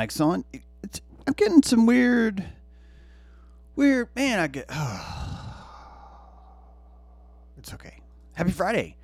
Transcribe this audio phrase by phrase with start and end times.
[0.00, 0.44] mic's on.
[0.82, 2.42] It's, I'm getting some weird,
[3.76, 4.08] weird.
[4.16, 4.64] Man, I get.
[7.58, 7.98] it's okay.
[8.32, 8.96] Happy Friday.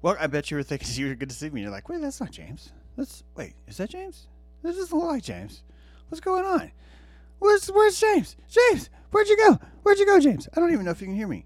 [0.00, 1.60] Well, I bet you were thinking you were good to see me.
[1.60, 2.72] You're like, wait, that's not James.
[2.96, 4.26] That's wait, is that James?
[4.62, 5.62] This doesn't look like James.
[6.08, 6.72] What's going on?
[7.40, 8.34] Where's Where's James?
[8.48, 9.58] James, where'd you go?
[9.82, 10.48] Where'd you go, James?
[10.56, 11.44] I don't even know if you can hear me.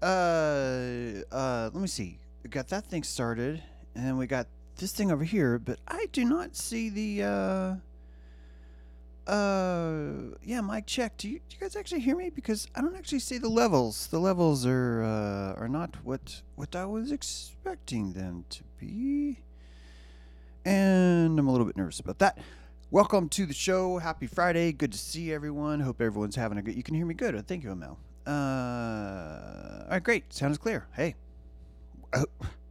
[0.00, 2.18] Uh, uh, let me see.
[2.42, 3.62] We got that thing started,
[3.94, 4.46] and then we got
[4.76, 7.24] this thing over here, but I do not see the.
[7.24, 7.74] uh
[9.28, 11.16] uh, yeah, mic check.
[11.18, 12.30] Do you, do you guys actually hear me?
[12.30, 14.06] Because I don't actually see the levels.
[14.06, 19.40] The levels are uh, are not what what I was expecting them to be,
[20.64, 22.38] and I'm a little bit nervous about that.
[22.90, 23.98] Welcome to the show.
[23.98, 24.72] Happy Friday.
[24.72, 25.80] Good to see everyone.
[25.80, 26.74] Hope everyone's having a good.
[26.74, 27.46] You can hear me good.
[27.46, 27.98] Thank you, Mel.
[28.26, 30.32] Uh, all right, great.
[30.32, 30.86] Sounds clear.
[30.94, 31.16] Hey,
[32.14, 32.24] uh,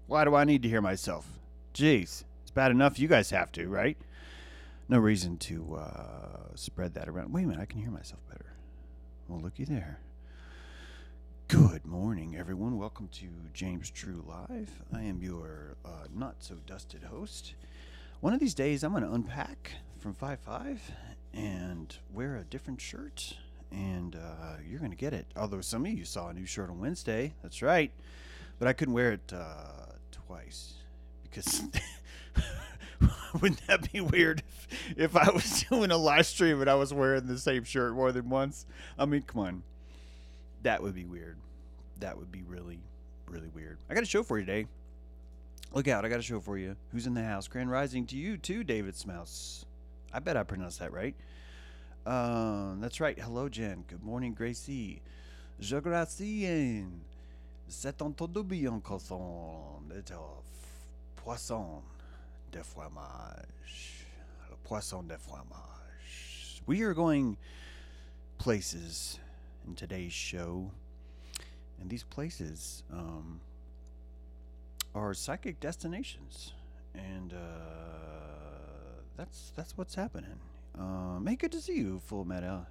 [0.08, 1.28] why do I need to hear myself?
[1.76, 3.98] Jeez, it's bad enough you guys have to, right?
[4.90, 7.34] No reason to uh, spread that around.
[7.34, 8.54] Wait a minute, I can hear myself better.
[9.28, 10.00] Well, looky there.
[11.50, 12.78] Good morning, everyone.
[12.78, 14.70] Welcome to James True Live.
[14.94, 17.56] I am your uh, not so dusted host.
[18.22, 20.92] One of these days, I'm going to unpack from 5 5
[21.34, 23.36] and wear a different shirt,
[23.74, 25.26] and uh, you're going to get it.
[25.36, 27.34] Although some of you saw a new shirt on Wednesday.
[27.44, 27.92] That's right.
[28.58, 30.76] But I couldn't wear it uh, twice
[31.24, 31.64] because.
[33.42, 36.94] Wouldn't that be weird if, if I was doing a live stream and I was
[36.94, 38.66] wearing the same shirt more than once?
[38.98, 39.64] I mean, come on.
[40.64, 41.38] That would be weird.
[42.00, 42.80] That would be really,
[43.28, 43.78] really weird.
[43.90, 44.68] I got a show for you today.
[45.74, 46.76] Look out, I got a show for you.
[46.92, 47.48] Who's in the house?
[47.48, 49.66] Grand Rising to you too, David Smouse.
[50.14, 51.16] I bet I pronounced that right.
[52.06, 53.20] Um, that's right.
[53.20, 53.84] Hello, Jen.
[53.88, 55.02] Good morning, Gracie.
[55.60, 56.86] Je gracie.
[57.68, 58.82] C'est un tout bien
[61.18, 61.84] poisson
[62.52, 64.06] de fromage.
[64.50, 66.62] Le poisson de fromage.
[66.66, 67.38] We are going
[68.38, 69.20] places
[69.66, 70.72] in today's show,
[71.80, 73.42] and these places um,
[74.94, 76.54] are psychic destinations,
[76.94, 77.38] and uh,
[79.16, 80.40] that's that's what's happening.
[80.78, 82.66] Um, hey, good to see you, Full Metal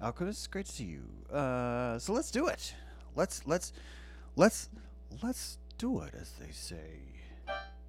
[0.00, 0.50] Alchemist.
[0.50, 1.34] Great to see you.
[1.34, 2.74] Uh, so let's do it.
[3.14, 3.72] Let's let's
[4.36, 4.68] let's
[5.22, 7.00] let's do it, as they say.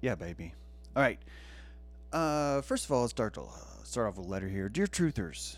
[0.00, 0.52] Yeah, baby.
[0.96, 1.18] All right.
[2.12, 3.46] Uh, first of all, let's start, to, uh,
[3.82, 4.68] start off with a letter here.
[4.68, 5.56] Dear Truthers,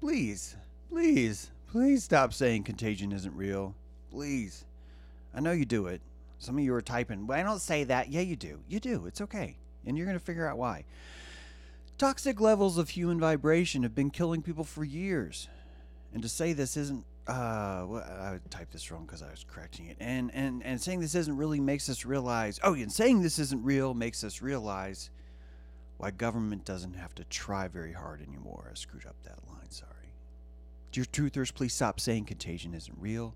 [0.00, 0.56] please,
[0.90, 3.74] please, please stop saying contagion isn't real.
[4.10, 4.66] Please.
[5.34, 6.02] I know you do it.
[6.38, 8.10] Some of you are typing, well, I don't say that.
[8.10, 8.60] Yeah, you do.
[8.68, 9.06] You do.
[9.06, 9.56] It's okay.
[9.86, 10.84] And you're going to figure out why.
[11.96, 15.48] Toxic levels of human vibration have been killing people for years.
[16.12, 19.86] And to say this isn't uh, well, I typed this wrong because I was correcting
[19.86, 19.96] it.
[19.98, 23.64] And, and, and saying this isn't really makes us realize, oh, and saying this isn't
[23.64, 25.10] real makes us realize
[25.96, 28.68] why government doesn't have to try very hard anymore.
[28.70, 29.90] I screwed up that line, sorry.
[30.92, 33.34] Dear truthers, please stop saying contagion isn't real.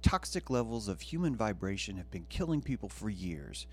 [0.00, 3.66] Toxic levels of human vibration have been killing people for years.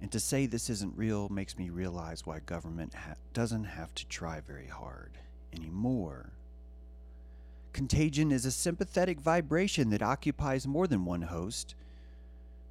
[0.00, 4.06] And to say this isn't real makes me realize why government ha- doesn't have to
[4.06, 5.18] try very hard
[5.52, 6.32] anymore.
[7.72, 11.74] Contagion is a sympathetic vibration that occupies more than one host.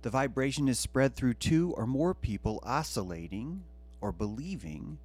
[0.01, 3.63] The vibration is spread through two or more people oscillating
[4.01, 4.97] or believing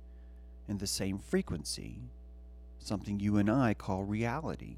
[0.69, 2.01] in the same frequency,
[2.79, 4.77] something you and I call reality.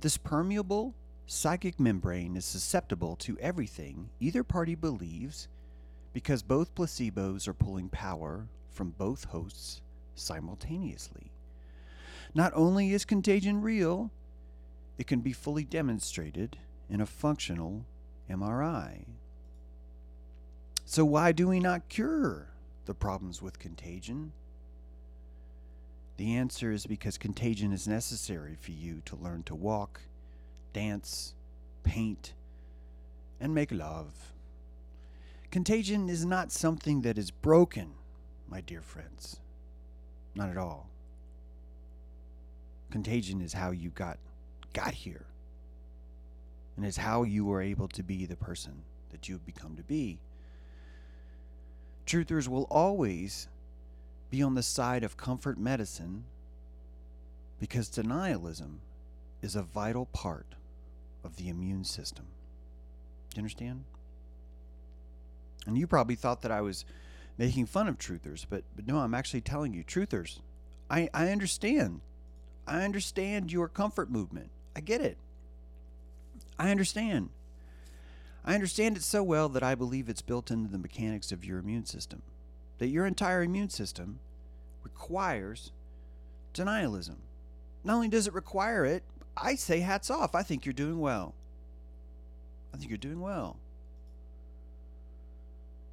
[0.00, 0.94] This permeable
[1.26, 5.48] psychic membrane is susceptible to everything either party believes
[6.12, 9.80] because both placebos are pulling power from both hosts
[10.14, 11.31] simultaneously.
[12.34, 14.10] Not only is contagion real,
[14.98, 16.56] it can be fully demonstrated
[16.88, 17.84] in a functional
[18.30, 19.04] MRI.
[20.84, 22.48] So, why do we not cure
[22.86, 24.32] the problems with contagion?
[26.16, 30.02] The answer is because contagion is necessary for you to learn to walk,
[30.72, 31.34] dance,
[31.82, 32.34] paint,
[33.40, 34.32] and make love.
[35.50, 37.92] Contagion is not something that is broken,
[38.48, 39.40] my dear friends.
[40.34, 40.91] Not at all.
[42.92, 44.18] Contagion is how you got
[44.74, 45.24] got here.
[46.76, 50.18] And is how you were able to be the person that you've become to be.
[52.06, 53.48] Truthers will always
[54.30, 56.24] be on the side of comfort medicine
[57.58, 58.76] because denialism
[59.40, 60.46] is a vital part
[61.24, 62.26] of the immune system.
[63.30, 63.84] Do you understand?
[65.66, 66.84] And you probably thought that I was
[67.38, 70.40] making fun of truthers, but, but no, I'm actually telling you, truthers,
[70.90, 72.00] I, I understand.
[72.72, 74.48] I understand your comfort movement.
[74.74, 75.18] I get it.
[76.58, 77.28] I understand.
[78.46, 81.58] I understand it so well that I believe it's built into the mechanics of your
[81.58, 82.22] immune system.
[82.78, 84.18] that your entire immune system
[84.82, 85.70] requires
[86.52, 87.16] denialism.
[87.84, 89.04] Not only does it require it,
[89.36, 90.34] I say hats off.
[90.34, 91.34] I think you're doing well.
[92.74, 93.58] I think you're doing well.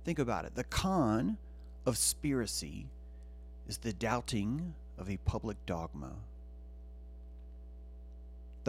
[0.03, 0.55] Think about it.
[0.55, 1.37] The con
[1.85, 2.85] of spiracy
[3.67, 6.13] is the doubting of a public dogma.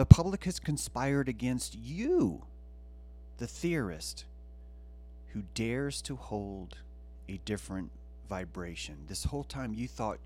[0.01, 2.41] The public has conspired against you,
[3.37, 4.25] the theorist,
[5.27, 6.79] who dares to hold
[7.29, 7.91] a different
[8.27, 9.05] vibration.
[9.07, 10.17] This whole time you thought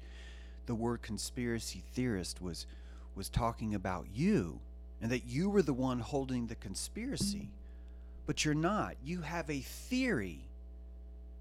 [0.66, 2.68] the word conspiracy theorist was
[3.16, 4.62] was talking about you
[5.02, 7.50] and that you were the one holding the conspiracy.
[8.26, 8.96] But you're not.
[9.04, 10.48] You have a theory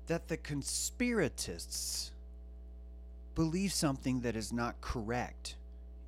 [0.08, 2.10] that the conspiratists
[3.36, 5.54] believe something that is not correct.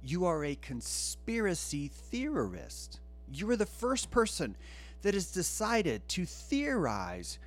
[0.06, 3.00] You are a conspiracy theorist.
[3.32, 4.54] You are the first person
[5.02, 7.40] that has decided to theorize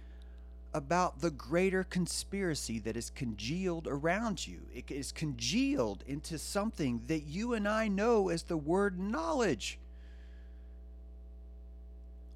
[0.73, 4.59] about the greater conspiracy that is congealed around you.
[4.75, 9.79] It is congealed into something that you and I know as the word knowledge.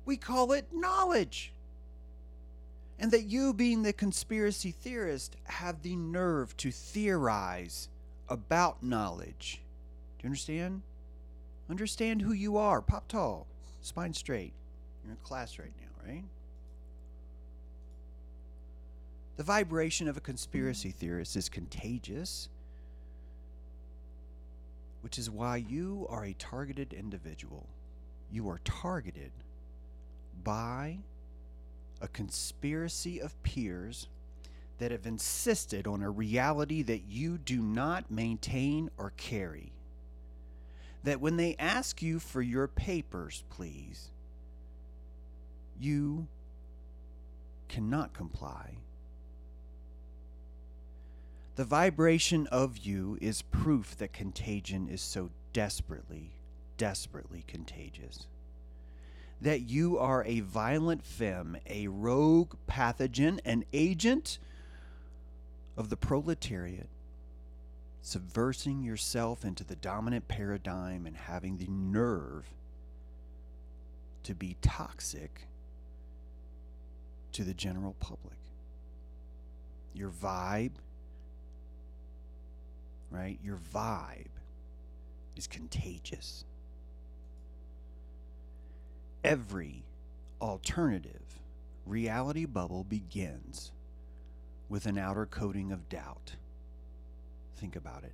[0.05, 1.51] We call it knowledge.
[2.97, 7.89] And that you, being the conspiracy theorist, have the nerve to theorize
[8.29, 9.62] about knowledge.
[10.23, 10.81] You understand?
[11.69, 12.81] Understand who you are.
[12.81, 13.45] Pop tall,
[13.81, 14.53] spine straight.
[15.03, 16.23] You're in class right now, right?
[19.35, 22.47] The vibration of a conspiracy theorist is contagious,
[25.01, 27.67] which is why you are a targeted individual.
[28.31, 29.31] You are targeted
[30.43, 30.99] by
[31.99, 34.07] a conspiracy of peers
[34.77, 39.72] that have insisted on a reality that you do not maintain or carry.
[41.03, 44.09] That when they ask you for your papers, please,
[45.79, 46.27] you
[47.67, 48.77] cannot comply
[51.55, 56.31] the vibration of you is proof that contagion is so desperately,
[56.77, 58.25] desperately contagious.
[59.39, 64.39] That you are a violent femme, a rogue pathogen, an agent
[65.77, 66.87] of the proletariat,
[68.03, 72.45] subversing yourself into the dominant paradigm and having the nerve
[74.21, 75.47] to be toxic
[77.31, 78.37] to the general public.
[79.95, 80.73] Your vibe
[83.13, 83.37] right?
[83.43, 84.25] Your vibe
[85.37, 86.43] is contagious.
[89.23, 89.83] Every
[90.41, 91.39] alternative
[91.85, 93.71] reality bubble begins
[94.67, 96.35] with an outer coating of doubt.
[97.57, 98.13] Think about it.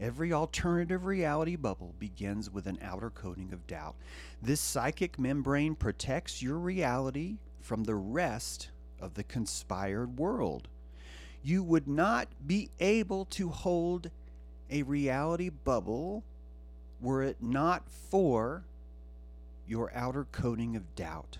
[0.00, 3.96] Every alternative reality bubble begins with an outer coating of doubt.
[4.40, 10.68] This psychic membrane protects your reality from the rest of the conspired world
[11.42, 14.10] you would not be able to hold
[14.70, 16.22] a reality bubble
[17.00, 18.62] were it not for
[19.66, 21.38] your outer coating of doubt.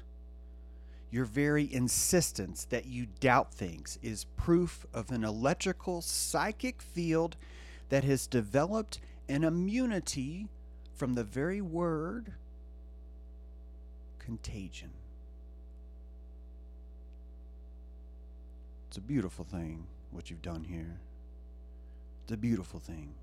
[1.10, 7.36] Your very insistence that you doubt things is proof of an electrical psychic field
[7.88, 10.48] that has developed an immunity
[10.94, 12.32] from the very word
[14.18, 14.90] contagion.
[18.88, 20.98] It's a beautiful thing, what you've done here.
[22.24, 23.14] It's a beautiful thing,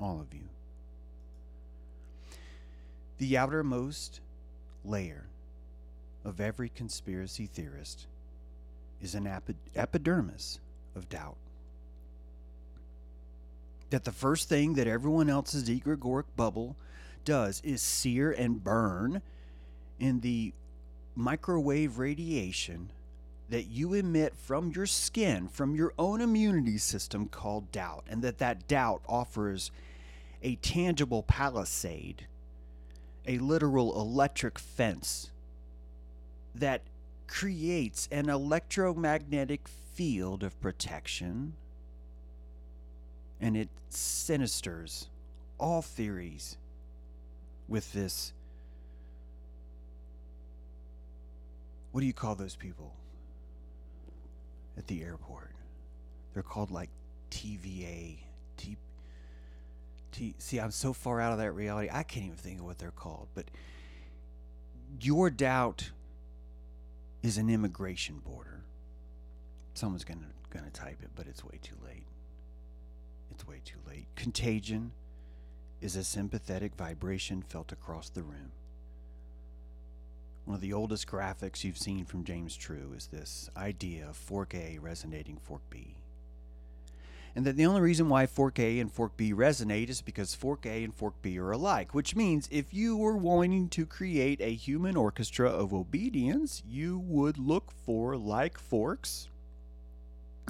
[0.00, 0.48] all of you.
[3.18, 4.20] The outermost
[4.84, 5.24] layer
[6.28, 8.06] of every conspiracy theorist
[9.02, 10.60] is an epi- epidermis
[10.94, 11.36] of doubt.
[13.90, 16.76] That the first thing that everyone else's egregoric bubble
[17.24, 19.22] does is sear and burn
[19.98, 20.52] in the
[21.16, 22.90] microwave radiation
[23.48, 28.38] that you emit from your skin, from your own immunity system called doubt, and that
[28.38, 29.70] that doubt offers
[30.42, 32.26] a tangible palisade,
[33.26, 35.30] a literal electric fence
[36.58, 36.82] that
[37.26, 41.54] creates an electromagnetic field of protection
[43.40, 45.06] and it sinisters
[45.58, 46.56] all theories
[47.68, 48.32] with this.
[51.92, 52.94] What do you call those people?
[54.78, 55.50] at the airport.
[56.32, 56.88] They're called like
[57.30, 58.18] TVA.
[58.56, 58.76] T,
[60.12, 62.78] T, see, I'm so far out of that reality, I can't even think of what
[62.78, 63.28] they're called.
[63.34, 63.46] But
[65.00, 65.90] your doubt
[67.22, 68.62] is an immigration border.
[69.74, 70.20] Someone's gonna
[70.50, 72.04] gonna type it, but it's way too late.
[73.30, 74.06] It's way too late.
[74.16, 74.92] Contagion
[75.80, 78.52] is a sympathetic vibration felt across the room.
[80.44, 84.54] one of the oldest graphics you've seen from James True is this idea of fork
[84.54, 85.97] A resonating fork B.
[87.36, 90.66] And that the only reason why fork A and fork B resonate is because fork
[90.66, 94.54] A and fork B are alike, which means if you were wanting to create a
[94.54, 99.28] human orchestra of obedience, you would look for like forks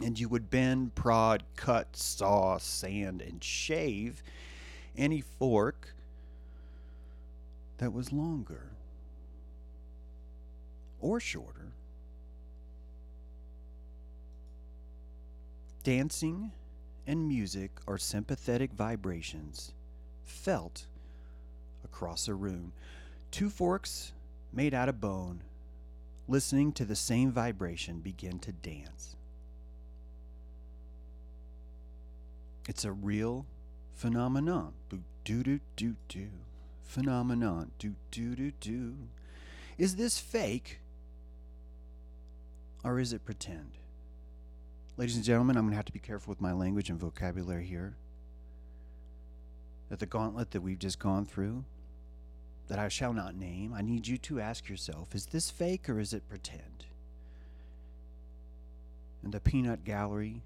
[0.02, 4.22] and you would bend, prod, cut, saw, sand, and shave
[4.96, 5.94] any fork
[7.78, 8.70] that was longer
[11.00, 11.72] or shorter.
[15.84, 16.52] Dancing
[17.08, 19.72] and music are sympathetic vibrations
[20.26, 20.84] felt
[21.82, 22.72] across a room.
[23.30, 24.12] Two forks
[24.52, 25.40] made out of bone,
[26.28, 29.16] listening to the same vibration, begin to dance.
[32.68, 33.46] It's a real
[33.94, 34.74] phenomenon.
[34.90, 36.28] Do do do do.
[36.84, 37.70] Phenomenon.
[37.78, 38.94] Do do do do.
[39.78, 40.80] Is this fake
[42.84, 43.70] or is it pretend?
[44.98, 47.64] Ladies and gentlemen, I'm going to have to be careful with my language and vocabulary
[47.64, 47.94] here.
[49.90, 51.64] That the gauntlet that we've just gone through,
[52.66, 56.00] that I shall not name, I need you to ask yourself is this fake or
[56.00, 56.86] is it pretend?
[59.22, 60.42] And the peanut gallery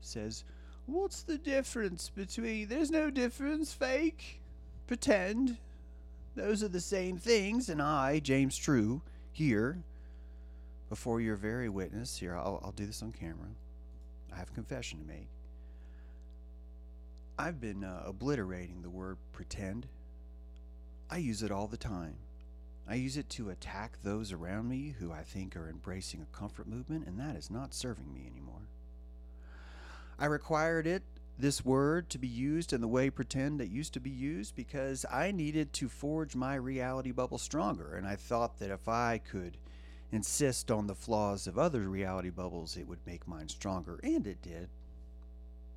[0.00, 0.42] says,
[0.86, 2.66] What's the difference between.
[2.66, 4.40] There's no difference, fake,
[4.88, 5.56] pretend.
[6.34, 9.84] Those are the same things, and I, James True, here,
[10.88, 13.50] before your very witness, here, I'll, I'll do this on camera.
[14.34, 15.28] I have a confession to make.
[17.38, 19.86] I've been uh, obliterating the word pretend.
[21.10, 22.16] I use it all the time.
[22.88, 26.66] I use it to attack those around me who I think are embracing a comfort
[26.66, 28.68] movement, and that is not serving me anymore.
[30.18, 31.02] I required it,
[31.38, 35.04] this word, to be used in the way pretend it used to be used because
[35.10, 37.94] I needed to forge my reality bubble stronger.
[37.96, 39.56] And I thought that if I could
[40.12, 43.98] insist on the flaws of other reality bubbles, it would make mine stronger.
[44.02, 44.68] And it did.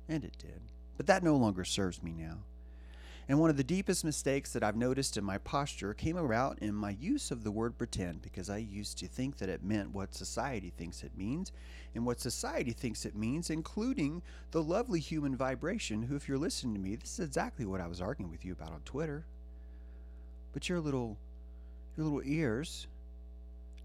[0.08, 0.60] And it did.
[0.96, 2.38] But that no longer serves me now.
[3.28, 6.74] And one of the deepest mistakes that I've noticed in my posture came about in
[6.74, 10.14] my use of the word pretend because I used to think that it meant what
[10.14, 11.52] society thinks it means
[11.94, 16.74] and what society thinks it means, including the lovely human vibration, who, if you're listening
[16.74, 19.26] to me, this is exactly what I was arguing with you about on Twitter.
[20.54, 21.18] But your little
[21.96, 22.86] your little ears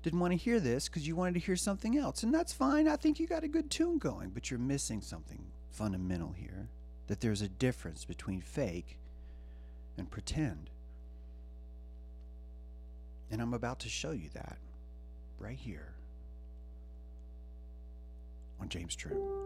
[0.04, 2.24] didn't want to hear this because you wanted to hear something else.
[2.24, 2.88] And that's fine.
[2.90, 6.68] I think you got a good tune going, but you're missing something fundamental here.
[7.08, 8.98] That there's a difference between fake
[9.98, 10.70] and pretend.
[13.32, 14.58] And I'm about to show you that
[15.40, 15.94] right here
[18.60, 19.40] on James True.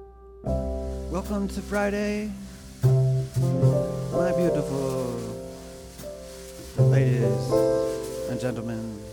[0.43, 2.31] Welcome to Friday,
[2.83, 5.19] my beautiful
[6.77, 7.51] ladies
[8.29, 9.06] and gentlemen.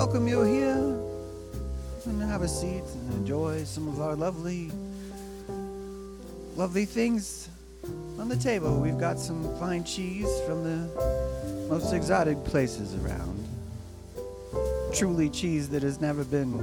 [0.00, 0.98] We welcome you here
[2.06, 4.70] and have a seat and enjoy some of our lovely,
[6.56, 7.50] lovely things
[8.18, 13.46] on the table, we've got some fine cheese from the most exotic places around.
[14.94, 16.54] Truly cheese that has never been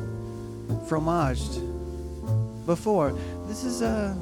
[0.87, 1.61] fromaged
[2.65, 3.15] before.
[3.45, 4.17] This is a,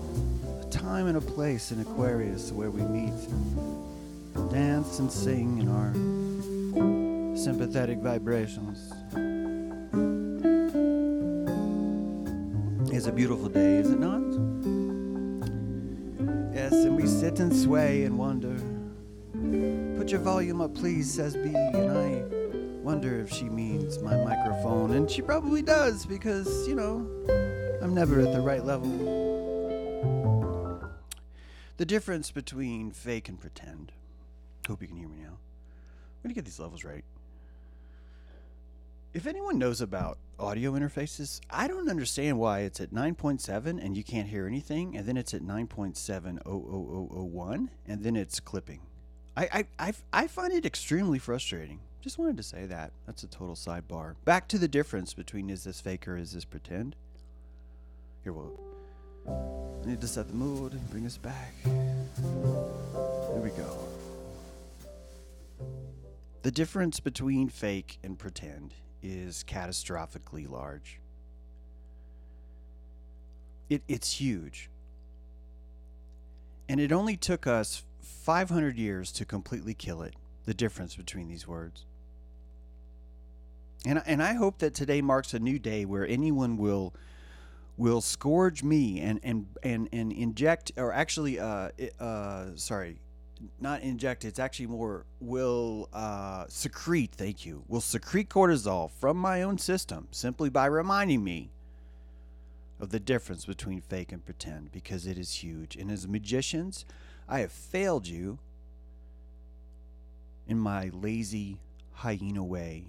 [0.62, 3.14] a time and a place in Aquarius where we meet,
[4.52, 5.94] dance and sing in our
[7.38, 8.92] sympathetic vibrations.
[12.96, 14.22] It's a beautiful day, is it not?
[16.56, 18.56] Yes, and we sit and sway and wonder.
[19.98, 22.24] Put your volume up, please, says B, and I
[22.82, 24.94] wonder if she means my microphone.
[24.94, 27.06] And she probably does because, you know,
[27.82, 28.90] I'm never at the right level.
[31.76, 33.92] The difference between fake and pretend.
[34.70, 35.34] Hope you can hear me now.
[35.34, 37.04] I'm going to get these levels right.
[39.16, 44.04] If anyone knows about audio interfaces, I don't understand why it's at 9.7 and you
[44.04, 48.82] can't hear anything, and then it's at 9.70001, and then it's clipping.
[49.38, 51.80] I, I, I, I find it extremely frustrating.
[52.02, 52.92] Just wanted to say that.
[53.06, 54.16] That's a total sidebar.
[54.26, 56.98] Back to the difference between is this fake or is this pretend?
[58.22, 58.60] Here, we'll.
[59.30, 61.54] I need to set the mood and bring us back.
[61.64, 63.78] There we go.
[66.42, 71.00] The difference between fake and pretend is catastrophically large.
[73.70, 74.70] It, it's huge.
[76.68, 81.48] And it only took us 500 years to completely kill it, the difference between these
[81.48, 81.86] words.
[83.86, 86.94] And, and I hope that today marks a new day where anyone will
[87.78, 93.02] will scourge me and and and, and inject or actually uh, uh sorry
[93.60, 99.42] not inject, it's actually more will uh, secrete, thank you, will secrete cortisol from my
[99.42, 101.50] own system simply by reminding me
[102.80, 105.76] of the difference between fake and pretend because it is huge.
[105.76, 106.86] And as magicians,
[107.28, 108.40] I have failed you
[110.48, 111.58] in my lazy
[111.94, 112.86] hyena way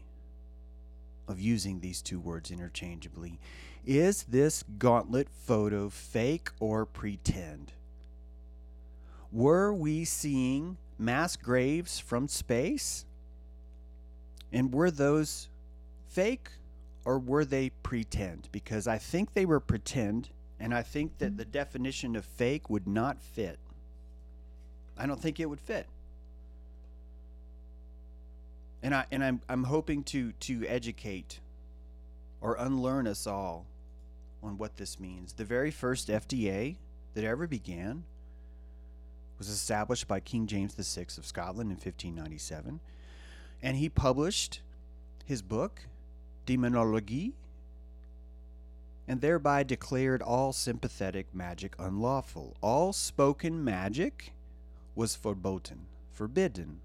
[1.28, 3.38] of using these two words interchangeably.
[3.84, 7.72] Is this gauntlet photo fake or pretend?
[9.32, 13.04] Were we seeing mass graves from space?
[14.52, 15.48] And were those
[16.08, 16.50] fake
[17.04, 18.48] or were they pretend?
[18.52, 22.86] Because I think they were pretend, and I think that the definition of fake would
[22.86, 23.58] not fit.
[24.98, 25.86] I don't think it would fit.
[28.82, 31.40] And I and I'm I'm hoping to to educate
[32.40, 33.66] or unlearn us all
[34.42, 35.32] on what this means.
[35.32, 36.76] The very first FDA
[37.14, 38.04] that ever began
[39.38, 42.80] was established by King James VI of Scotland in 1597,
[43.62, 44.60] and he published
[45.24, 45.82] his book
[46.46, 47.32] Demonologie
[49.08, 52.56] and thereby declared all sympathetic magic unlawful.
[52.60, 54.32] All spoken magic
[54.94, 56.80] was verboten, forbidden.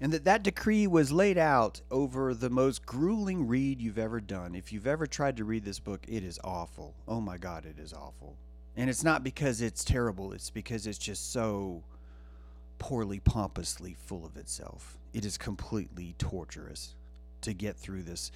[0.00, 4.54] And that that decree was laid out over the most grueling read you've ever done.
[4.54, 6.94] If you've ever tried to read this book, it is awful.
[7.06, 8.36] Oh my God, it is awful.
[8.76, 11.82] And it's not because it's terrible, it's because it's just so
[12.78, 14.98] poorly, pompously full of itself.
[15.12, 16.94] It is completely torturous
[17.42, 18.32] to get through this.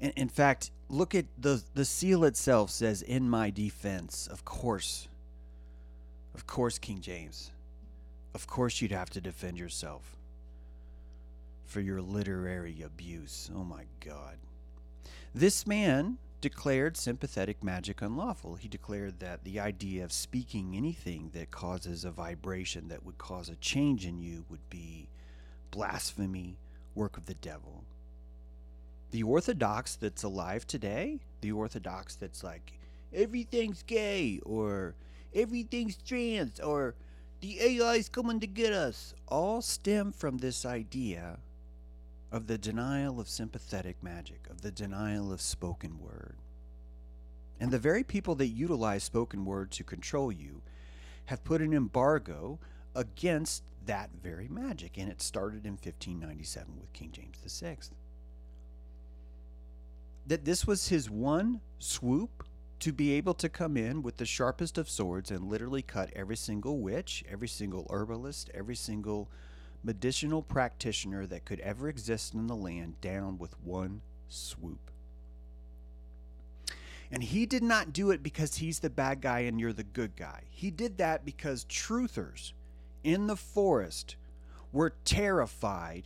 [0.00, 4.26] In, in fact, look at the the seal itself says in my defense.
[4.26, 5.08] Of course.
[6.34, 7.50] Of course, King James.
[8.34, 10.16] Of course you'd have to defend yourself
[11.64, 13.50] for your literary abuse.
[13.54, 14.36] Oh my god.
[15.34, 18.56] This man declared sympathetic magic unlawful.
[18.56, 23.48] He declared that the idea of speaking anything that causes a vibration that would cause
[23.48, 25.08] a change in you would be
[25.70, 26.58] blasphemy,
[26.94, 27.84] work of the devil.
[29.10, 32.78] The Orthodox that's alive today, the Orthodox that's like,
[33.14, 34.96] everything's gay, or
[35.34, 36.94] everything's trans, or
[37.40, 41.38] the AI's coming to get us, all stem from this idea
[42.34, 46.34] of the denial of sympathetic magic, of the denial of spoken word.
[47.60, 50.60] And the very people that utilize spoken word to control you
[51.26, 52.58] have put an embargo
[52.92, 54.98] against that very magic.
[54.98, 57.76] And it started in 1597 with King James VI.
[60.26, 62.44] That this was his one swoop
[62.80, 66.36] to be able to come in with the sharpest of swords and literally cut every
[66.36, 69.30] single witch, every single herbalist, every single
[69.84, 74.90] medicinal practitioner that could ever exist in the land down with one swoop.
[77.12, 80.16] And he did not do it because he's the bad guy and you're the good
[80.16, 80.42] guy.
[80.50, 82.52] He did that because truthers
[83.04, 84.16] in the forest
[84.72, 86.04] were terrified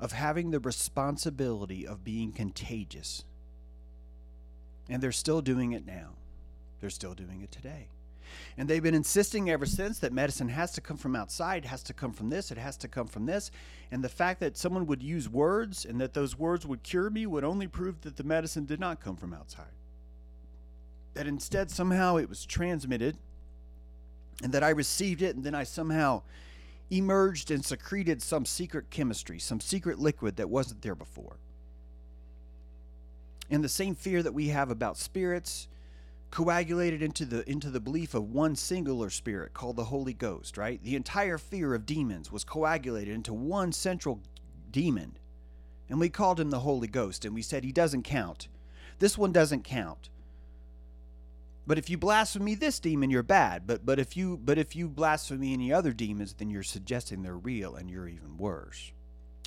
[0.00, 3.24] of having the responsibility of being contagious.
[4.88, 6.14] And they're still doing it now.
[6.80, 7.88] They're still doing it today.
[8.56, 11.92] And they've been insisting ever since that medicine has to come from outside, has to
[11.92, 13.50] come from this, it has to come from this.
[13.90, 17.26] And the fact that someone would use words and that those words would cure me
[17.26, 19.66] would only prove that the medicine did not come from outside.
[21.14, 23.16] That instead, somehow it was transmitted
[24.42, 26.22] and that I received it and then I somehow
[26.90, 31.36] emerged and secreted some secret chemistry, some secret liquid that wasn't there before.
[33.50, 35.68] And the same fear that we have about spirits
[36.30, 40.82] coagulated into the into the belief of one singular spirit called the Holy Ghost, right?
[40.82, 44.20] The entire fear of demons was coagulated into one central
[44.70, 45.16] demon.
[45.88, 48.48] And we called him the Holy Ghost and we said he doesn't count.
[48.98, 50.10] This one doesn't count.
[51.66, 53.66] But if you blaspheme this demon, you're bad.
[53.66, 57.36] But but if you but if you blaspheme any other demons, then you're suggesting they're
[57.36, 58.92] real and you're even worse.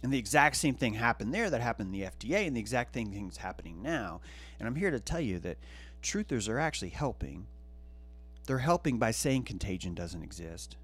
[0.03, 2.93] And the exact same thing happened there that happened in the FDA, and the exact
[2.93, 4.21] same thing's happening now.
[4.59, 5.57] And I'm here to tell you that
[6.01, 7.47] truthers are actually helping.
[8.45, 10.77] They're helping by saying contagion doesn't exist.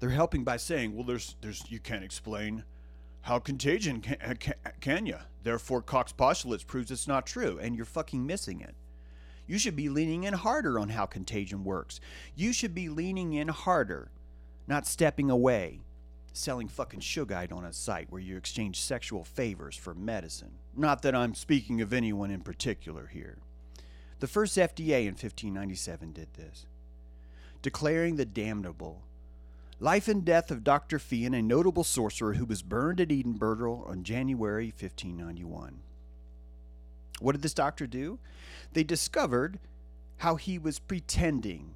[0.00, 2.64] They're helping by saying, well, there's, there's, you can't explain
[3.22, 5.18] how contagion can, uh, can, can you?
[5.42, 8.74] Therefore, Koch's postulates proves it's not true, and you're fucking missing it.
[9.46, 12.00] You should be leaning in harder on how contagion works.
[12.34, 14.10] You should be leaning in harder,
[14.66, 15.80] not stepping away,
[16.32, 20.58] selling fucking Shungite on a site where you exchange sexual favors for medicine.
[20.76, 23.38] Not that I'm speaking of anyone in particular here.
[24.20, 26.66] The first FDA in 1597 did this,
[27.62, 29.02] declaring the damnable
[29.80, 30.98] life and death of Dr.
[30.98, 35.80] Fian, a notable sorcerer who was burned at Edinburgh on January 1591.
[37.20, 38.18] What did this doctor do?
[38.72, 39.60] They discovered
[40.18, 41.74] how he was pretending.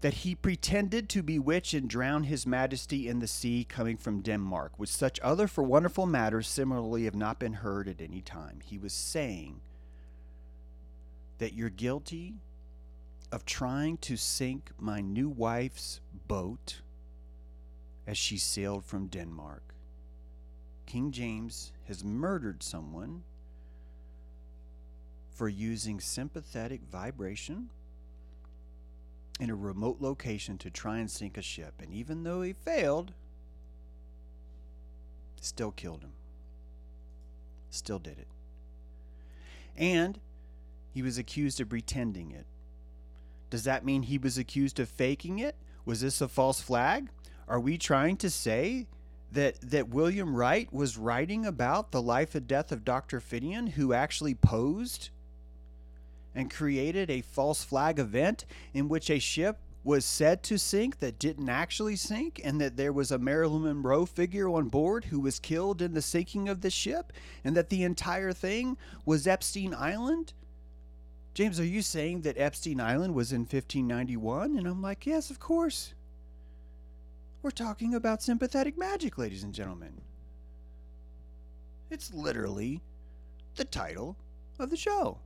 [0.00, 4.78] that he pretended to bewitch and drown his majesty in the sea coming from Denmark,
[4.78, 8.60] with such other for wonderful matters similarly have not been heard at any time.
[8.64, 9.60] He was saying
[11.40, 12.34] that you're guilty
[13.32, 16.82] of trying to sink my new wife's boat
[18.06, 19.62] as she sailed from Denmark.
[20.84, 23.22] King James has murdered someone
[25.32, 27.70] for using sympathetic vibration
[29.40, 31.72] in a remote location to try and sink a ship.
[31.80, 33.12] And even though he failed,
[35.40, 36.12] still killed him.
[37.70, 38.28] Still did it.
[39.74, 40.18] And
[40.92, 42.46] he was accused of pretending it.
[43.50, 45.56] Does that mean he was accused of faking it?
[45.84, 47.08] Was this a false flag?
[47.48, 48.86] Are we trying to say
[49.32, 53.20] that that William Wright was writing about the life and death of Dr.
[53.20, 55.10] Finian who actually posed
[56.34, 61.18] and created a false flag event in which a ship was said to sink that
[61.18, 65.38] didn't actually sink, and that there was a Marilyn Monroe figure on board who was
[65.38, 68.76] killed in the sinking of the ship, and that the entire thing
[69.06, 70.34] was Epstein Island?
[71.34, 74.56] James, are you saying that Epstein Island was in 1591?
[74.56, 75.94] And I'm like, yes, of course.
[77.42, 80.00] We're talking about sympathetic magic, ladies and gentlemen.
[81.88, 82.80] It's literally
[83.56, 84.16] the title
[84.58, 85.18] of the show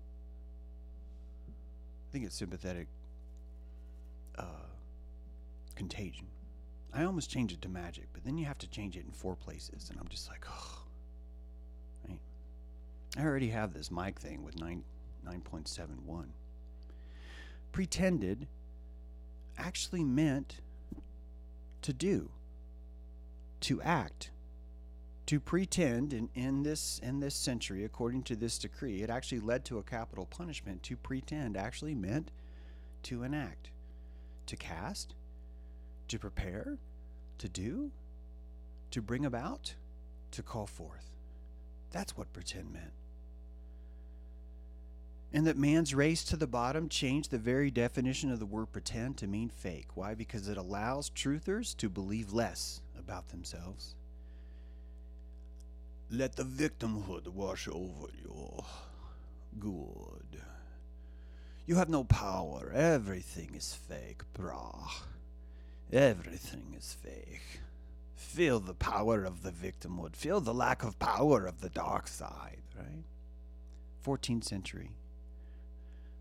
[1.49, 2.87] I think it's sympathetic
[4.39, 4.45] uh,
[5.75, 6.27] contagion.
[6.93, 9.35] I almost changed it to magic, but then you have to change it in four
[9.35, 10.79] places, and I'm just like, oh.
[12.09, 12.21] Right?
[13.19, 14.85] I already have this mic thing with 9,
[15.25, 16.27] 9.71.
[17.73, 18.47] Pretended
[19.59, 20.61] actually meant
[21.83, 22.31] to do,
[23.61, 24.31] to act
[25.27, 29.65] to pretend in, in this in this century according to this decree it actually led
[29.65, 30.83] to a capital punishment.
[30.85, 32.31] To pretend actually meant
[33.05, 33.71] to enact
[34.47, 35.15] to cast
[36.09, 36.79] to prepare
[37.39, 37.91] to do
[38.91, 39.75] to bring about
[40.33, 41.11] to call forth.
[41.91, 42.93] That's what pretend meant
[45.35, 49.19] and that man's race to the bottom changed the very definition of the word pretend
[49.19, 53.95] to mean fake why because it allows truthers to believe less about themselves
[56.11, 58.65] let the victimhood wash over you.
[59.59, 60.43] Good.
[61.67, 62.71] You have no power.
[62.75, 64.91] Everything is fake, brah.
[65.93, 67.61] Everything is fake.
[68.17, 70.15] Feel the power of the victimhood.
[70.15, 73.05] Feel the lack of power of the dark side, right?
[74.05, 74.91] 14th century.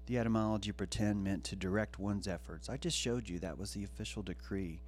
[0.05, 2.69] The etymology pretend meant to direct one's efforts.
[2.69, 4.81] I just showed you that was the official decree.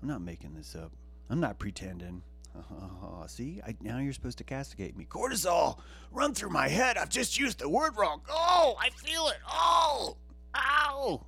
[0.00, 0.92] I'm not making this up.
[1.28, 2.22] I'm not pretending.
[3.26, 5.04] See, I, now you're supposed to castigate me.
[5.04, 5.78] Cortisol,
[6.12, 6.96] run through my head.
[6.96, 8.20] I've just used the word wrong.
[8.28, 9.38] Oh, I feel it.
[9.50, 10.16] Oh,
[10.56, 11.26] ow.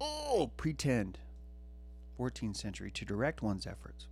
[0.00, 1.18] Oh, pretend.
[2.18, 4.06] 14th century to direct one's efforts.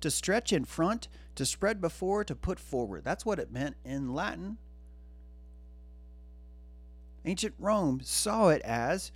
[0.00, 3.04] To stretch in front, to spread before, to put forward.
[3.04, 4.58] That's what it meant in Latin.
[7.24, 9.10] Ancient Rome saw it as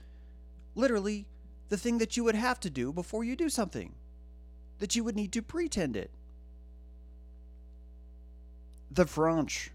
[0.75, 1.27] literally
[1.69, 3.95] the thing that you would have to do before you do something
[4.79, 6.11] that you would need to pretend it.
[8.91, 9.71] The French,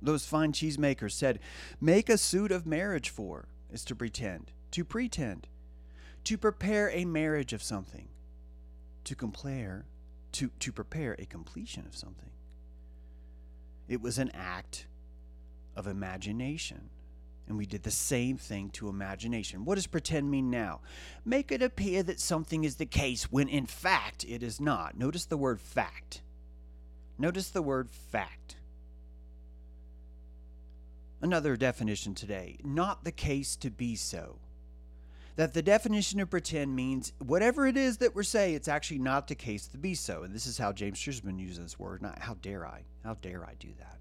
[0.00, 1.40] those fine cheesemakers, said,
[1.80, 5.48] make a suit of marriage for is to pretend, to pretend,
[6.24, 8.08] to prepare a marriage of something,
[9.04, 9.86] to compare,
[10.32, 12.30] to, to prepare a completion of something.
[13.88, 14.86] It was an act
[15.76, 16.90] of imagination.
[17.48, 19.64] And we did the same thing to imagination.
[19.64, 20.80] What does pretend mean now?
[21.24, 24.98] Make it appear that something is the case when in fact it is not.
[24.98, 26.22] Notice the word fact.
[27.18, 28.56] Notice the word fact.
[31.22, 34.38] Another definition today not the case to be so.
[35.36, 39.28] That the definition of pretend means whatever it is that we're saying, it's actually not
[39.28, 40.22] the case to be so.
[40.22, 42.00] And this is how James Schurzman uses this word.
[42.00, 42.84] Not how dare I?
[43.04, 43.98] How dare I do that?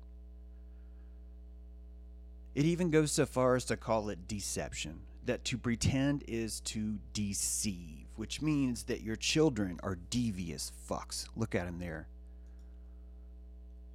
[2.55, 6.99] It even goes so far as to call it deception, that to pretend is to
[7.11, 11.27] deceive, which means that your children are devious fucks.
[11.35, 12.07] Look at them there.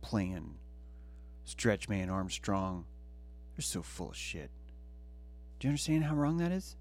[0.03, 0.57] Playing
[1.45, 2.85] Stretch Man Armstrong.
[3.57, 4.51] They're so full of shit.
[5.59, 6.77] Do you understand how wrong that is?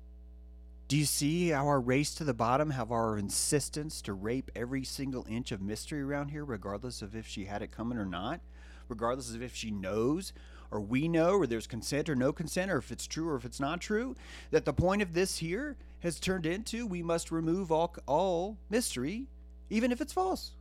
[0.89, 4.83] Do you see how our race to the bottom, have our insistence to rape every
[4.83, 8.41] single inch of mystery around here, regardless of if she had it coming or not?
[8.87, 10.33] Regardless of if she knows
[10.71, 13.45] or we know, or there's consent or no consent, or if it's true or if
[13.45, 14.15] it's not true,
[14.51, 19.27] that the point of this here has turned into we must remove all, all mystery,
[19.69, 20.51] even if it's false.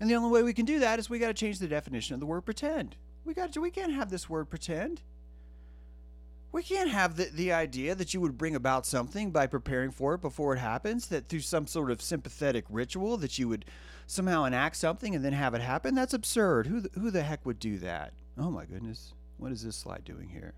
[0.00, 2.14] And the only way we can do that is we got to change the definition
[2.14, 2.96] of the word pretend.
[3.24, 5.02] We got to, we can't have this word pretend.
[6.50, 10.14] We can't have the, the idea that you would bring about something by preparing for
[10.14, 13.66] it before it happens, that through some sort of sympathetic ritual that you would
[14.06, 15.94] somehow enact something and then have it happen.
[15.94, 16.66] That's absurd.
[16.66, 18.14] Who who the heck would do that?
[18.38, 19.14] Oh my goodness.
[19.36, 20.54] What is this slide doing here?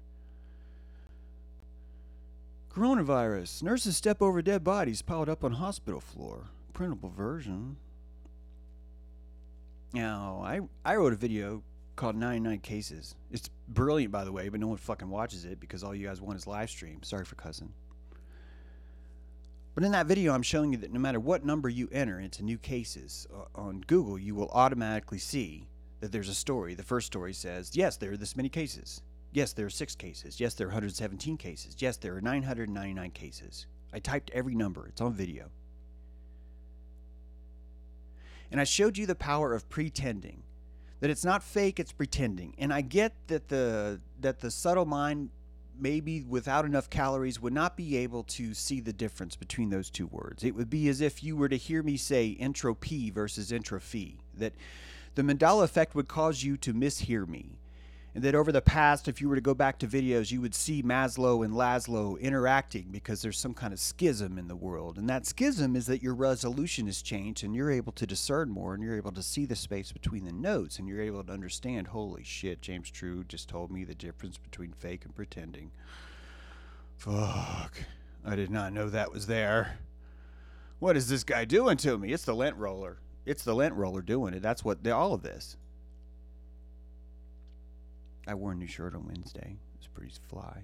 [2.75, 3.63] Coronavirus.
[3.63, 6.45] Nurses step over dead bodies piled up on hospital floor.
[6.73, 7.77] Printable version.
[9.93, 11.63] Now, I, I wrote a video
[11.97, 13.15] called 99 Cases.
[13.31, 16.21] It's brilliant, by the way, but no one fucking watches it because all you guys
[16.21, 17.03] want is live stream.
[17.03, 17.73] Sorry for cussing.
[19.75, 22.43] But in that video, I'm showing you that no matter what number you enter into
[22.43, 25.70] new cases uh, on Google, you will automatically see
[26.01, 26.75] that there's a story.
[26.75, 29.03] The first story says, yes, there are this many cases.
[29.33, 30.41] Yes, there are six cases.
[30.41, 31.77] Yes, there are 117 cases.
[31.79, 33.67] Yes, there are 999 cases.
[33.93, 35.51] I typed every number, it's on video.
[38.51, 40.43] And I showed you the power of pretending.
[41.01, 42.55] That it's not fake, it's pretending.
[42.59, 45.31] And I get that the that the subtle mind
[45.79, 50.07] maybe without enough calories would not be able to see the difference between those two
[50.09, 50.45] words.
[50.45, 54.19] It would be as if you were to hear me say entropy versus entropy.
[54.35, 54.53] That
[55.15, 57.61] the Mandela effect would cause you to mishear me
[58.15, 60.55] and that over the past, if you were to go back to videos, you would
[60.55, 64.99] see Maslow and Laszlo interacting because there's some kind of schism in the world.
[64.99, 68.75] And that schism is that your resolution has changed and you're able to discern more
[68.75, 71.89] and you're able to see the space between the notes and you're able to understand,
[71.89, 75.71] holy shit, James True just told me the difference between fake and pretending.
[76.97, 77.85] Fuck.
[78.25, 79.79] I did not know that was there.
[80.81, 82.13] What is this guy doing to me?
[82.13, 82.99] It's the lint roller.
[83.27, 84.43] It's the lint roller doing it.
[84.43, 85.57] That's what all of this.
[88.27, 89.57] I wore a new shirt on Wednesday.
[89.75, 90.63] It was pretty fly.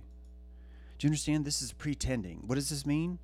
[0.99, 1.45] Do you understand?
[1.45, 2.43] This is pretending.
[2.47, 3.19] What does this mean?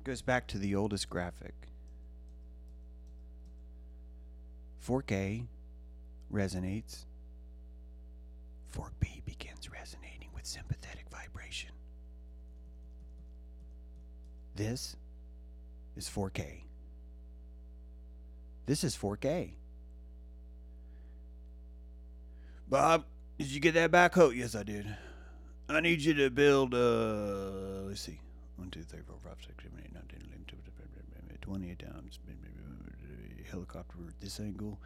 [0.00, 1.54] It goes back to the oldest graphic.
[4.78, 5.44] Fork A
[6.32, 7.04] resonates.
[8.68, 11.70] Fork B begins resonating with sympathetic vibration.
[14.54, 14.96] This
[15.96, 16.67] is Fork A.
[18.68, 19.54] This is Fork A.
[22.68, 23.06] Bob,
[23.38, 24.36] did you get that backhoe?
[24.36, 24.94] Yes, I did.
[25.70, 28.20] I need you to build, uh, let's see.
[28.56, 32.18] 1, 2, 3, 4, 5, 6, 7, 8, 9, 10, 11, 12, 28 times.
[33.50, 34.78] Helicopter at this angle.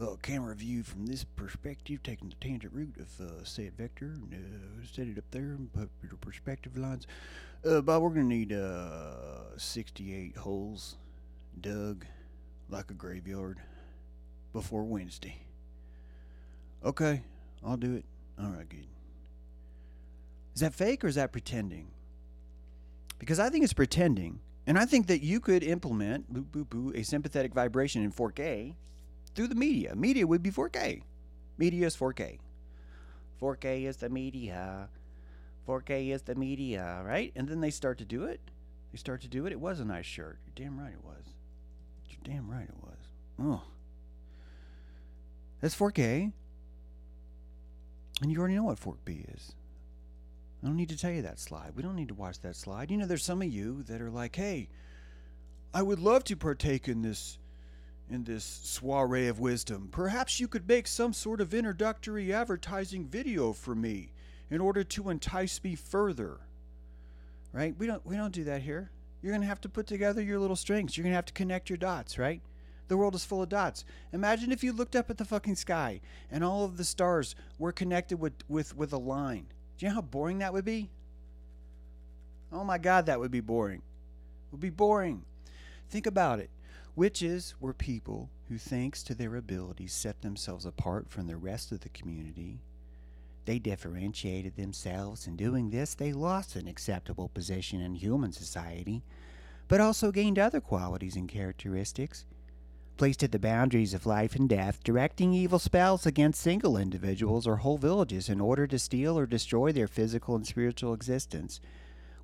[0.00, 4.32] Uh, camera view from this perspective, taking the tangent root of uh, set vector, and
[4.32, 7.08] uh, set it up there and put your perspective lines.
[7.66, 10.94] Uh, Bob, we're going to need uh, 68 holes
[11.60, 12.06] dug
[12.72, 13.60] like a graveyard
[14.52, 15.36] before Wednesday.
[16.84, 17.22] Okay,
[17.64, 18.04] I'll do it.
[18.38, 18.86] All right, good.
[20.54, 21.88] Is that fake or is that pretending?
[23.18, 24.40] Because I think it's pretending.
[24.66, 28.38] And I think that you could implement boo, boo, boo, a sympathetic vibration in Fork
[28.40, 28.74] A
[29.34, 29.94] through the media.
[29.94, 31.02] Media would be Fork A.
[31.58, 32.38] Media is Fork A.
[33.40, 34.88] 4K is the media.
[35.64, 37.32] Fork A is the media, right?
[37.34, 38.40] And then they start to do it.
[38.92, 39.52] They start to do it.
[39.52, 40.38] It was a nice shirt.
[40.44, 41.34] You're damn right it was.
[42.24, 42.98] Damn right it was.
[43.38, 43.62] Oh.
[45.60, 46.30] That's Fork A.
[48.22, 49.52] And you already know what Fork B is.
[50.62, 51.72] I don't need to tell you that slide.
[51.74, 52.90] We don't need to watch that slide.
[52.90, 54.68] You know, there's some of you that are like, hey,
[55.72, 57.38] I would love to partake in this
[58.10, 59.88] in this soiree of wisdom.
[59.92, 64.10] Perhaps you could make some sort of introductory advertising video for me
[64.50, 66.40] in order to entice me further.
[67.52, 67.74] Right?
[67.78, 68.90] We don't we don't do that here.
[69.22, 70.96] You're going to have to put together your little strings.
[70.96, 72.40] You're going to have to connect your dots, right?
[72.88, 73.84] The world is full of dots.
[74.12, 77.72] Imagine if you looked up at the fucking sky and all of the stars were
[77.72, 79.46] connected with, with, with a line.
[79.78, 80.90] Do you know how boring that would be?
[82.52, 83.78] Oh my God, that would be boring.
[83.78, 85.24] It would be boring.
[85.88, 86.50] Think about it.
[86.96, 91.80] Witches were people who, thanks to their abilities, set themselves apart from the rest of
[91.80, 92.58] the community.
[93.44, 95.26] They differentiated themselves.
[95.26, 99.02] In doing this, they lost an acceptable position in human society,
[99.68, 102.26] but also gained other qualities and characteristics
[103.00, 107.56] placed at the boundaries of life and death, directing evil spells against single individuals or
[107.56, 111.62] whole villages in order to steal or destroy their physical and spiritual existence.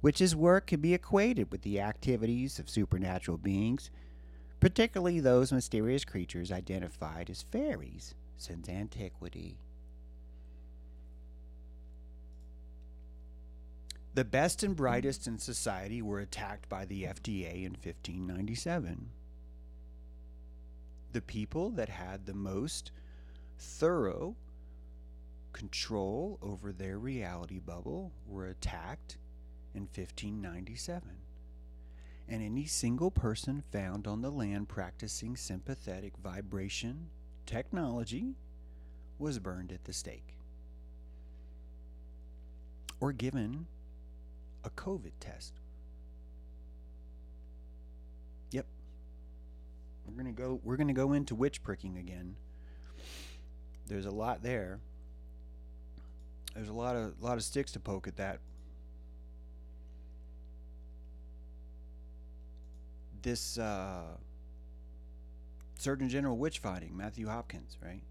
[0.02, 3.90] which Witches' work can be equated with the activities of supernatural beings,
[4.60, 9.56] particularly those mysterious creatures identified as fairies since antiquity.
[14.16, 19.10] The best and brightest in society were attacked by the FDA in 1597
[21.12, 22.92] the people that had the most
[23.58, 24.36] thorough
[25.52, 29.18] control over their reality bubble were attacked
[29.74, 31.10] in 1597.
[32.28, 37.10] And any single person found on the land practicing sympathetic vibration
[37.44, 38.34] technology
[39.18, 40.36] was burned at the stake.
[43.00, 43.66] or given
[44.66, 45.54] a COVID test.
[48.50, 48.66] Yep.
[50.04, 52.34] We're gonna go we're gonna go into witch pricking again.
[53.86, 54.80] There's a lot there.
[56.54, 58.40] There's a lot of lot of sticks to poke at that.
[63.22, 64.16] This uh,
[65.76, 68.02] Surgeon General witch fighting, Matthew Hopkins, right?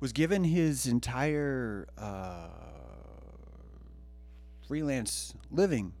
[0.00, 2.77] Was given his entire uh,
[4.68, 5.94] freelance living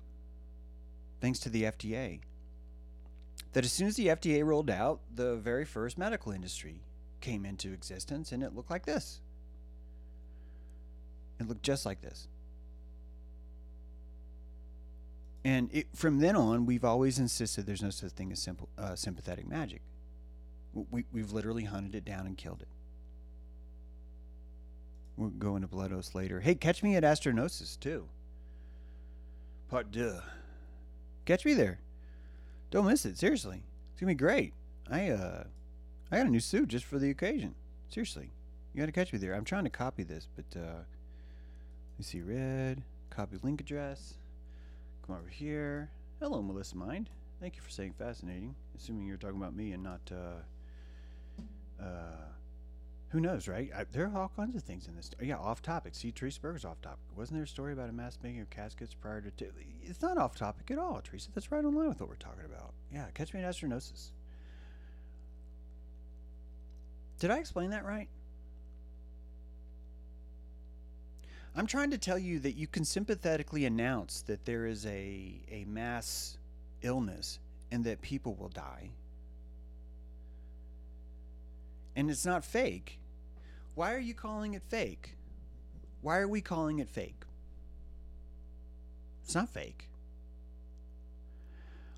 [1.20, 2.20] thanks to the FDA.
[3.54, 6.82] That as soon as the FDA rolled out, the very first medical industry
[7.20, 9.20] came into existence and it looked like this.
[11.40, 12.28] It looked just like this.
[15.44, 18.94] And it, from then on, we've always insisted there's no such thing as simple, uh,
[18.96, 19.80] sympathetic magic.
[20.90, 22.68] We, we've literally hunted it down and killed it.
[25.16, 26.40] We'll go into Blood later.
[26.40, 28.08] Hey, catch me at Astronosis, too.
[29.68, 30.18] Part deux.
[31.26, 31.78] Catch me there.
[32.70, 33.18] Don't miss it.
[33.18, 33.62] Seriously.
[33.92, 34.54] It's to be great.
[34.90, 35.44] I, uh,
[36.10, 37.54] I got a new suit just for the occasion.
[37.90, 38.30] Seriously.
[38.72, 39.34] You got to catch me there.
[39.34, 40.84] I'm trying to copy this, but, uh,
[41.98, 44.14] you see red, copy link address.
[45.06, 45.90] Come over here.
[46.20, 47.10] Hello, Melissa Mind.
[47.40, 48.54] Thank you for saying fascinating.
[48.76, 52.24] Assuming you're talking about me and not, uh, uh,
[53.10, 53.70] who knows, right?
[53.74, 55.10] I, there are all kinds of things in this.
[55.20, 55.94] Yeah, off topic.
[55.94, 57.00] See, Teresa Berger's off topic.
[57.16, 59.30] Wasn't there a story about a mass making of caskets prior to?
[59.30, 59.46] T-
[59.82, 61.30] it's not off topic at all, Teresa.
[61.34, 62.74] That's right on line with what we're talking about.
[62.92, 64.12] Yeah, catch me in astronosis.
[67.18, 68.08] Did I explain that right?
[71.56, 75.64] I'm trying to tell you that you can sympathetically announce that there is a, a
[75.66, 76.38] mass
[76.82, 77.40] illness
[77.72, 78.90] and that people will die.
[81.98, 83.00] And it's not fake.
[83.74, 85.16] Why are you calling it fake?
[86.00, 87.24] Why are we calling it fake?
[89.24, 89.88] It's not fake.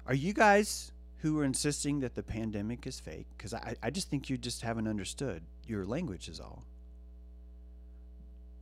[0.06, 3.26] Are you guys who are insisting that the pandemic is fake?
[3.36, 6.64] Because I, I just think you just haven't understood your language, is all.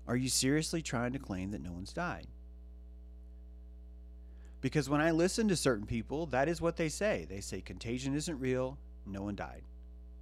[0.09, 2.27] Are you seriously trying to claim that no one's died?
[4.61, 7.29] Because when I listen to certain people, that is what they say.
[7.31, 9.63] They say contagion isn't real, no one died.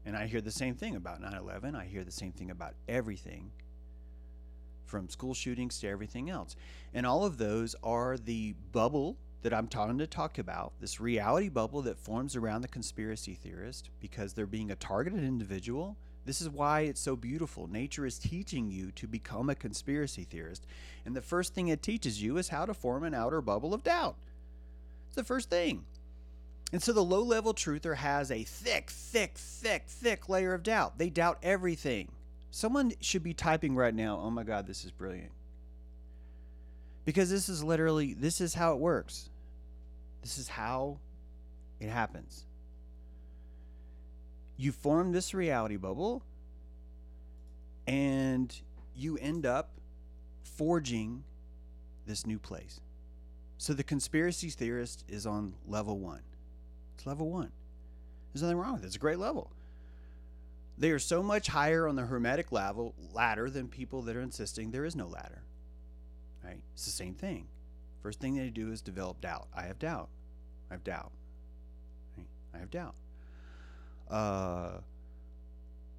[0.06, 1.74] And I hear the same thing about 9 11.
[1.74, 3.50] I hear the same thing about everything
[4.86, 6.54] from school shootings to everything else.
[6.94, 11.48] And all of those are the bubble that I'm trying to talk about, this reality
[11.48, 15.96] bubble that forms around the conspiracy theorist because they're being a targeted individual.
[16.24, 17.68] This is why it's so beautiful.
[17.68, 20.66] Nature is teaching you to become a conspiracy theorist.
[21.04, 23.84] And the first thing it teaches you is how to form an outer bubble of
[23.84, 24.16] doubt.
[25.08, 25.84] It's the first thing.
[26.76, 30.98] And so the low level truther has a thick, thick, thick, thick layer of doubt.
[30.98, 32.12] They doubt everything.
[32.50, 35.30] Someone should be typing right now, oh my God, this is brilliant.
[37.06, 39.30] Because this is literally, this is how it works.
[40.20, 40.98] This is how
[41.80, 42.44] it happens.
[44.58, 46.24] You form this reality bubble
[47.86, 48.54] and
[48.94, 49.70] you end up
[50.42, 51.24] forging
[52.06, 52.82] this new place.
[53.56, 56.20] So the conspiracy theorist is on level one.
[57.06, 57.52] Level one.
[58.32, 58.88] There's nothing wrong with it.
[58.88, 59.52] It's a great level.
[60.76, 64.72] They are so much higher on the hermetic level ladder than people that are insisting
[64.72, 65.42] there is no ladder.
[66.44, 66.60] Right?
[66.74, 67.46] It's the same thing.
[68.02, 69.48] First thing they do is develop doubt.
[69.54, 70.10] I have doubt.
[70.70, 71.12] I have doubt.
[72.18, 72.26] Right?
[72.54, 72.94] I have doubt.
[74.10, 74.80] Uh,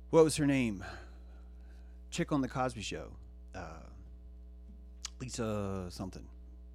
[0.09, 0.83] what was her name?
[2.11, 3.13] Chick on the Cosby Show.
[3.55, 3.87] Uh,
[5.19, 6.27] Lisa something.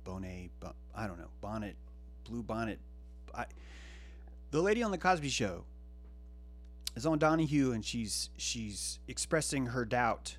[0.04, 0.50] Bonet.
[0.94, 1.30] I don't know.
[1.40, 1.76] Bonnet.
[2.24, 2.80] Blue Bonnet.
[3.34, 3.44] I,
[4.52, 5.64] the lady on the Cosby Show
[6.94, 10.36] is on Donahue, and she's she's expressing her doubt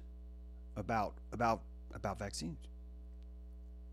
[0.78, 1.62] about about
[1.94, 2.58] about vaccines.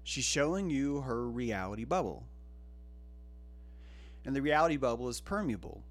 [0.05, 2.27] She's showing you her reality bubble,
[4.25, 5.83] and the reality bubble is permeable.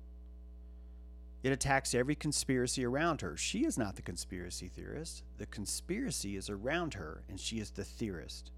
[1.42, 3.36] It attacks every conspiracy around her.
[3.36, 5.24] She is not the conspiracy theorist.
[5.38, 8.52] The conspiracy is around her, and she is the theorist.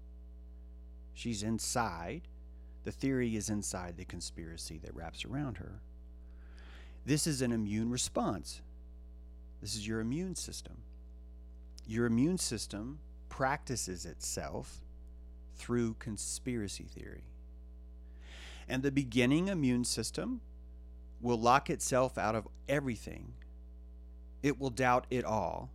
[1.14, 2.22] She's inside
[2.84, 5.80] the theory is inside the conspiracy that wraps around her.
[7.04, 8.60] This is an immune response.
[9.60, 10.78] This is your immune system.
[11.86, 14.80] Your immune system practices itself
[15.54, 17.24] through conspiracy theory.
[18.68, 20.40] And the beginning immune system
[21.20, 23.34] will lock itself out of everything.
[24.42, 25.70] It will doubt it all.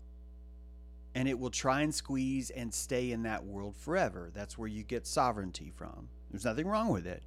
[1.15, 4.29] And it will try and squeeze and stay in that world forever.
[4.33, 6.09] That's where you get sovereignty from.
[6.31, 7.23] There's nothing wrong with it.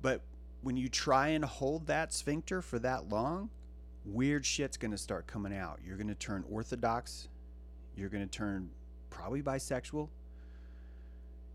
[0.00, 0.22] But
[0.62, 3.50] when you try and hold that sphincter for that long,
[4.04, 5.80] weird shit's going to start coming out.
[5.84, 7.28] You're going to turn orthodox
[7.96, 8.70] You're going to turn
[9.10, 10.08] probably bisexual.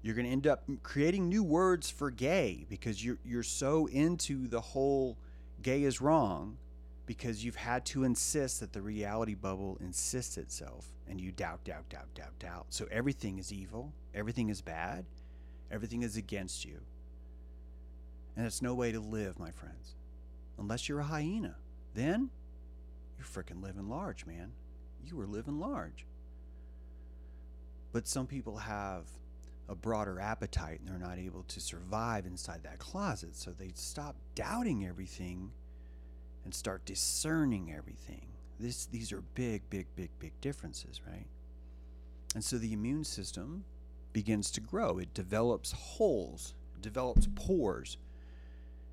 [0.03, 4.47] You're going to end up creating new words for gay because you're you're so into
[4.47, 5.17] the whole
[5.63, 6.57] gay is wrong
[7.07, 11.89] because you've had to insist that the reality bubble insists itself and you doubt doubt
[11.89, 12.65] doubt doubt doubt.
[12.69, 15.05] So everything is evil, everything is bad,
[15.71, 16.79] everything is against you.
[18.35, 19.95] And it's no way to live, my friends.
[20.59, 21.55] Unless you're a hyena.
[21.93, 22.29] Then
[23.17, 24.51] you're freaking living large, man.
[25.03, 26.05] You are living large.
[27.91, 29.05] But some people have
[29.69, 33.35] a broader appetite and they're not able to survive inside that closet.
[33.35, 35.51] So they stop doubting everything
[36.45, 38.27] and start discerning everything.
[38.59, 41.27] This, these are big, big, big, big differences, right?
[42.35, 43.63] And so the immune system
[44.13, 44.97] begins to grow.
[44.97, 47.97] It develops holes, develops pores.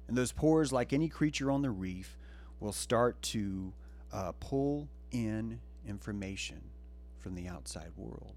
[0.08, 2.16] And those pores, like any creature on the reef,
[2.60, 3.72] will start to
[4.12, 6.60] uh, pull in information
[7.18, 8.34] from the outside world.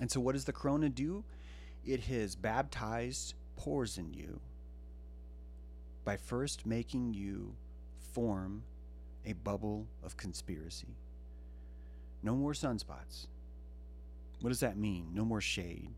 [0.00, 1.24] And so, what does the corona do?
[1.84, 4.40] It has baptized pores in you
[6.04, 7.54] by first making you
[8.12, 8.62] form
[9.26, 10.96] a bubble of conspiracy.
[12.22, 13.26] No more sunspots.
[14.40, 15.08] What does that mean?
[15.12, 15.90] No more shade.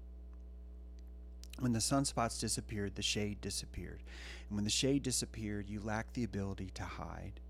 [1.59, 4.01] When the sunspots disappeared, the shade disappeared.
[4.49, 7.41] And when the shade disappeared, you lacked the ability to hide.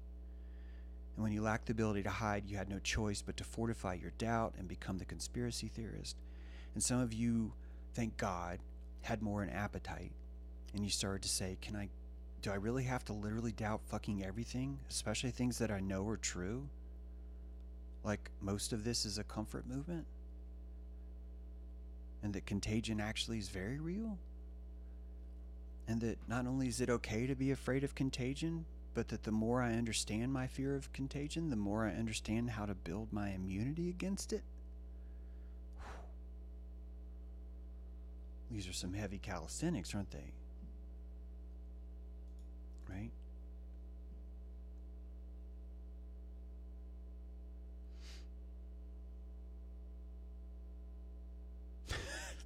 [1.15, 3.95] And when you lacked the ability to hide, you had no choice but to fortify
[3.95, 6.17] your doubt and become the conspiracy theorist.
[6.75, 7.53] And some of you,
[7.95, 8.59] thank God,
[9.03, 10.13] had more an appetite.
[10.75, 11.89] And you started to say, Can I
[12.43, 16.17] do I really have to literally doubt fucking everything, especially things that I know are
[16.17, 16.69] true?
[18.03, 20.07] Like most of this is a comfort movement?
[22.23, 24.19] And that contagion actually is very real?
[25.89, 28.65] And that not only is it okay to be afraid of contagion,
[28.95, 32.67] but that the more I understand my fear of contagion, the more I understand how
[32.67, 34.43] to build my immunity against it?
[38.51, 40.33] These are some heavy calisthenics, aren't they?
[42.91, 43.11] right?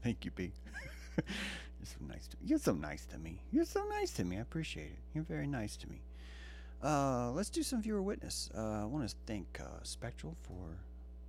[0.05, 0.53] Thank you, B.
[1.17, 2.47] You're so nice to me.
[2.47, 3.41] You're so nice to me.
[3.51, 4.37] You're so nice to me.
[4.37, 4.99] I appreciate it.
[5.15, 6.03] You're very nice to me.
[6.83, 8.51] Uh, let's do some viewer witness.
[8.55, 10.77] Uh, I want to thank uh, Spectral for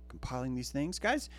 [0.08, 0.98] compiling these things.
[0.98, 1.30] Guys,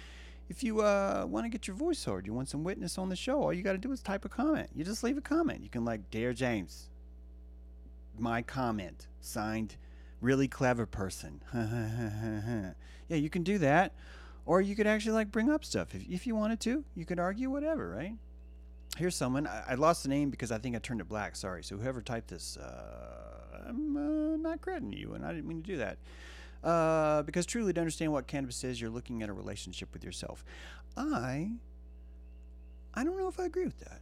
[0.49, 3.15] if you uh, want to get your voice heard, you want some witness on the
[3.15, 4.71] show, all you got to do is type a comment.
[4.73, 5.61] You just leave a comment.
[5.61, 6.89] You can like, Dear James,
[8.17, 9.05] my comment.
[9.21, 9.75] Signed,
[10.21, 11.43] really clever person.
[11.53, 12.73] yeah,
[13.09, 13.93] you can do that.
[14.47, 16.83] Or you could actually like bring up stuff if, if you wanted to.
[16.95, 18.13] You could argue whatever, right?
[18.97, 19.45] Here's someone.
[19.45, 21.35] I, I lost the name because I think I turned it black.
[21.35, 21.63] Sorry.
[21.63, 25.67] So whoever typed this, uh, I'm uh, not crediting you, and I didn't mean to
[25.67, 25.97] do that.
[26.63, 30.45] Uh, because truly to understand what cannabis is, you're looking at a relationship with yourself.
[30.95, 31.51] I,
[32.93, 33.99] I don't know if I agree with that.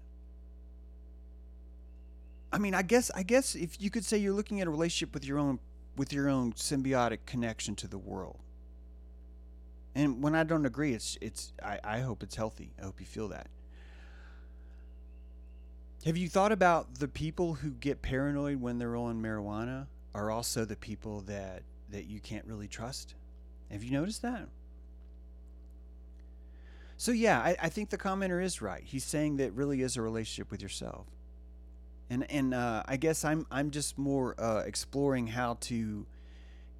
[2.54, 5.14] I mean, I guess I guess if you could say you're looking at a relationship
[5.14, 5.60] with your own
[5.98, 8.38] with your own symbiotic connection to the world.
[9.96, 12.74] And when I don't agree, it's it's I, I hope it's healthy.
[12.80, 13.48] I hope you feel that.
[16.06, 20.66] Have you thought about the people who get paranoid when they're on marijuana are also
[20.66, 23.16] the people that that you can't really trust?
[23.72, 24.50] Have you noticed that?
[26.98, 28.84] So yeah, I, I think the commenter is right.
[28.84, 31.08] He's saying that really is a relationship with yourself
[32.10, 36.06] and and uh, I guess I'm I'm just more uh, exploring how to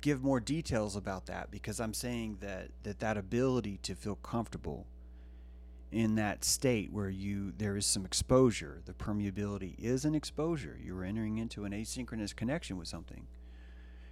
[0.02, 4.86] give more details about that because I'm saying that that that ability to feel comfortable
[5.92, 10.78] in that state where you there is some exposure the permeability is an exposure.
[10.84, 13.28] You're entering into an asynchronous connection with something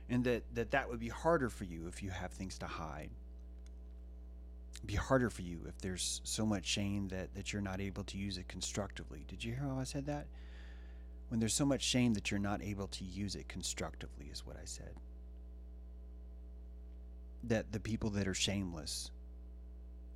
[0.09, 3.09] and that that that would be harder for you if you have things to hide.
[4.85, 8.17] Be harder for you if there's so much shame that that you're not able to
[8.17, 9.25] use it constructively.
[9.27, 10.27] Did you hear how i said that?
[11.29, 14.55] When there's so much shame that you're not able to use it constructively, is what
[14.55, 14.93] I said.
[17.43, 19.11] That the people that are shameless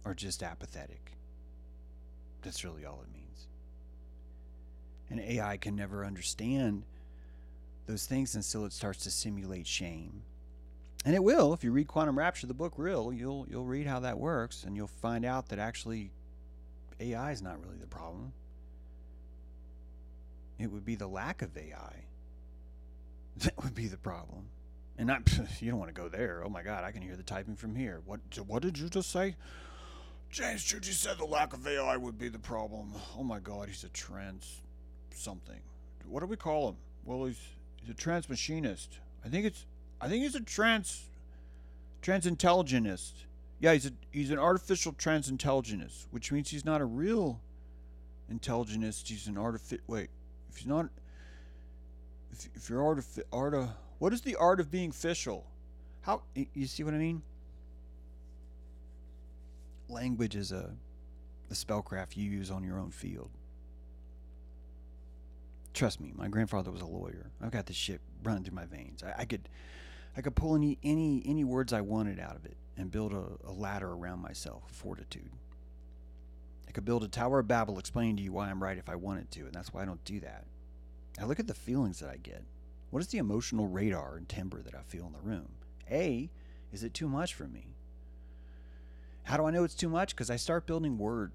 [0.05, 1.11] are just apathetic.
[2.41, 3.47] That's really all it means.
[5.09, 6.83] And AI can never understand
[7.87, 10.23] those things until it starts to simulate shame.
[11.05, 11.53] And it will.
[11.53, 14.75] If you read Quantum Rapture, the book real, you'll you'll read how that works and
[14.75, 16.11] you'll find out that actually
[16.99, 18.33] AI is not really the problem.
[20.59, 22.03] It would be the lack of AI.
[23.37, 24.47] That would be the problem.
[24.97, 25.21] And not,
[25.59, 26.41] you don't want to go there.
[26.43, 28.01] Oh my God, I can hear the typing from here.
[28.05, 29.35] What what did you just say?
[30.29, 32.93] James Chucci said the lack of AI would be the problem.
[33.17, 34.61] Oh my God, he's a trans
[35.13, 35.59] something.
[36.05, 36.75] What do we call him?
[37.05, 37.39] Well, he's
[37.81, 38.99] he's a trans machinist.
[39.25, 39.65] I think it's
[39.99, 41.09] I think he's a trans
[42.01, 43.25] trans intelligentist.
[43.59, 47.41] Yeah, he's a he's an artificial trans intelligentist, which means he's not a real
[48.29, 49.07] intelligentist.
[49.07, 49.81] He's an artific.
[49.87, 50.09] Wait,
[50.49, 50.89] if he's not,
[52.31, 53.69] if, if you're artifi- art of,
[53.99, 55.45] what is the art of being official?
[56.01, 57.21] How you see what I mean?
[59.89, 60.71] Language is a
[61.49, 63.29] the spellcraft you use on your own field.
[65.73, 67.29] Trust me, my grandfather was a lawyer.
[67.41, 69.03] I've got this shit running through my veins.
[69.03, 69.47] I, I could,
[70.15, 73.25] I could pull any any any words I wanted out of it and build a,
[73.45, 75.31] a ladder around myself, fortitude.
[76.67, 78.95] I could build a Tower of Babel explaining to you why I'm right if I
[78.95, 80.45] wanted to, and that's why I don't do that.
[81.19, 82.43] I look at the feelings that I get.
[82.89, 85.49] What is the emotional radar and timbre that I feel in the room?
[85.89, 86.29] A,
[86.71, 87.75] is it too much for me?
[89.23, 90.15] How do I know it's too much?
[90.15, 91.31] Because I start building word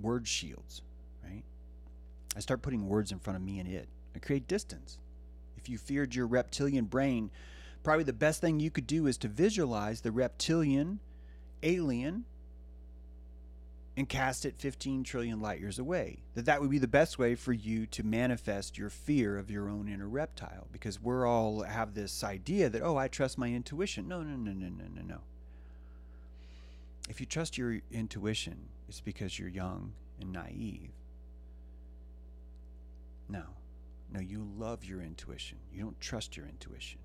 [0.00, 0.82] word shields,
[1.22, 1.44] right?
[2.36, 3.88] I start putting words in front of me and it.
[4.16, 4.98] I create distance.
[5.56, 7.30] If you feared your reptilian brain,
[7.82, 10.98] probably the best thing you could do is to visualize the reptilian
[11.62, 12.24] alien
[13.96, 16.22] and cast it 15 trillion light years away.
[16.34, 19.68] That that would be the best way for you to manifest your fear of your
[19.68, 24.08] own inner reptile because we're all have this idea that oh, I trust my intuition.
[24.08, 25.20] No, no, no, no, no, no, no.
[27.08, 30.90] If you trust your intuition, it's because you're young and naive.
[33.28, 33.42] No.
[34.10, 35.58] No, you love your intuition.
[35.72, 36.98] You don't trust your intuition.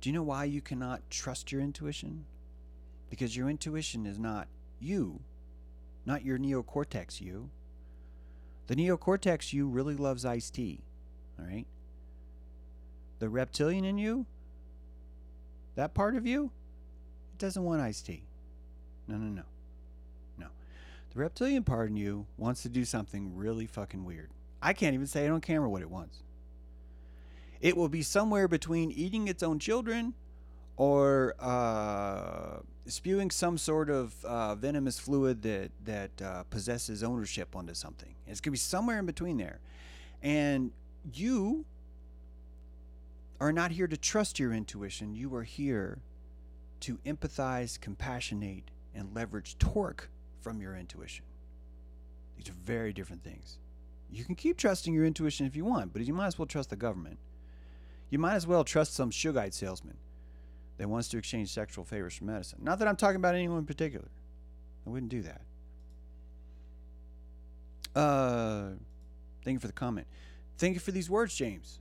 [0.00, 2.24] Do you know why you cannot trust your intuition?
[3.10, 4.46] Because your intuition is not
[4.80, 5.20] you,
[6.04, 7.50] not your neocortex you.
[8.66, 10.80] The neocortex you really loves iced tea,
[11.38, 11.66] all right?
[13.18, 14.26] The reptilian in you,
[15.76, 16.50] that part of you,
[17.32, 18.22] it doesn't want iced tea.
[19.08, 19.42] No, no, no.
[20.38, 20.46] No.
[21.12, 24.30] The reptilian part in you wants to do something really fucking weird.
[24.60, 26.22] I can't even say it on camera what it wants.
[27.60, 30.14] It will be somewhere between eating its own children
[30.76, 37.74] or uh, spewing some sort of uh, venomous fluid that that uh, possesses ownership onto
[37.74, 38.14] something.
[38.26, 39.60] It's gonna be somewhere in between there,
[40.22, 40.72] and
[41.12, 41.64] you
[43.40, 45.14] are not here to trust your intuition.
[45.14, 45.98] You are here
[46.80, 50.08] to empathize, compassionate, and leverage torque
[50.40, 51.24] from your intuition.
[52.36, 53.58] These are very different things.
[54.10, 56.70] You can keep trusting your intuition if you want, but you might as well trust
[56.70, 57.18] the government.
[58.08, 59.96] You might as well trust some shungite salesman
[60.78, 62.58] that wants to exchange sexual favors for medicine.
[62.62, 64.08] Not that I'm talking about anyone in particular.
[64.86, 65.40] I wouldn't do that.
[67.98, 68.70] Uh,
[69.44, 70.06] thank you for the comment.
[70.58, 71.80] Thank you for these words, James.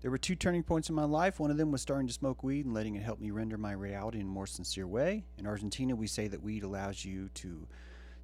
[0.00, 1.38] There were two turning points in my life.
[1.38, 3.72] One of them was starting to smoke weed and letting it help me render my
[3.72, 5.24] reality in a more sincere way.
[5.36, 7.68] In Argentina, we say that weed allows you to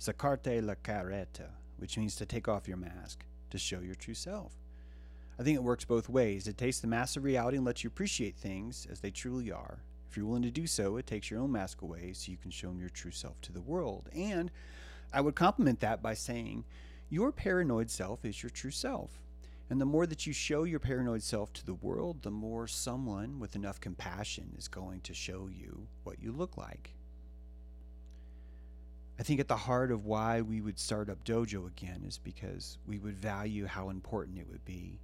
[0.01, 4.53] sacarte la careta, which means to take off your mask, to show your true self.
[5.39, 6.49] I think it works both ways.
[6.49, 9.80] It takes the mask of reality and lets you appreciate things as they truly are.
[10.09, 12.51] If you're willing to do so, it takes your own mask away so you can
[12.51, 14.09] show your true self to the world.
[14.14, 14.51] And
[15.12, 16.64] I would complement that by saying,
[17.11, 19.11] your paranoid self is your true self.
[19.68, 23.39] And the more that you show your paranoid self to the world, the more someone
[23.39, 26.95] with enough compassion is going to show you what you look like.
[29.18, 32.78] I think at the heart of why we would start up Dojo again is because
[32.87, 35.01] we would value how important it would be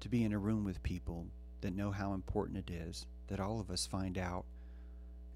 [0.00, 1.26] to be in a room with people
[1.60, 4.44] that know how important it is that all of us find out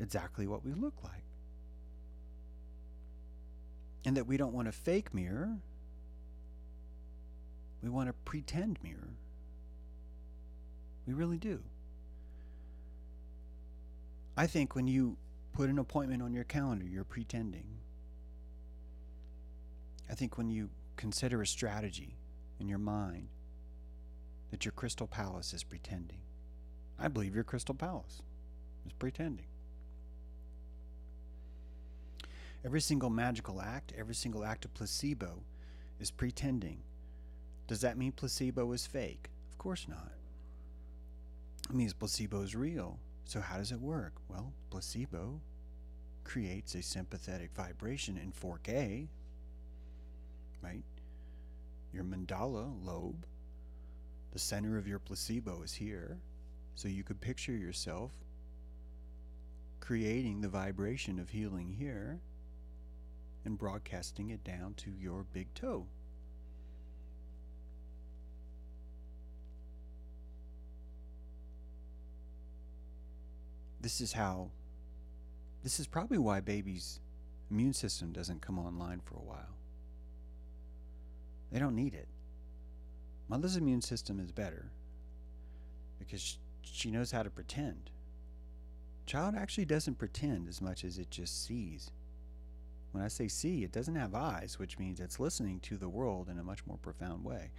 [0.00, 1.22] exactly what we look like.
[4.04, 5.58] And that we don't want a fake mirror,
[7.82, 9.14] we want a pretend mirror.
[11.06, 11.60] We really do.
[14.36, 15.16] I think when you
[15.52, 17.66] put an appointment on your calendar, you're pretending.
[20.10, 22.16] I think when you consider a strategy
[22.58, 23.28] in your mind,
[24.50, 26.18] that your crystal palace is pretending.
[26.98, 28.22] I believe your crystal palace
[28.86, 29.46] is pretending.
[32.64, 35.42] Every single magical act, every single act of placebo
[36.00, 36.78] is pretending.
[37.66, 39.28] Does that mean placebo is fake?
[39.52, 40.12] Of course not.
[41.68, 42.98] It means placebo is real.
[43.26, 44.12] So, how does it work?
[44.28, 45.40] Well, placebo
[46.24, 49.08] creates a sympathetic vibration in Fork A,
[50.62, 50.82] right?
[51.92, 53.26] Your mandala lobe
[54.34, 56.18] the center of your placebo is here.
[56.74, 58.10] So you could picture yourself
[59.78, 62.18] creating the vibration of healing here
[63.44, 65.86] and broadcasting it down to your big toe.
[73.80, 74.48] This is how,
[75.62, 76.98] this is probably why babies'
[77.50, 79.58] immune system doesn't come online for a while.
[81.52, 82.08] They don't need it.
[83.28, 84.70] Mother's immune system is better
[85.98, 87.90] because she knows how to pretend.
[89.06, 91.90] Child actually doesn't pretend as much as it just sees.
[92.92, 96.28] When I say see, it doesn't have eyes, which means it's listening to the world
[96.28, 97.50] in a much more profound way.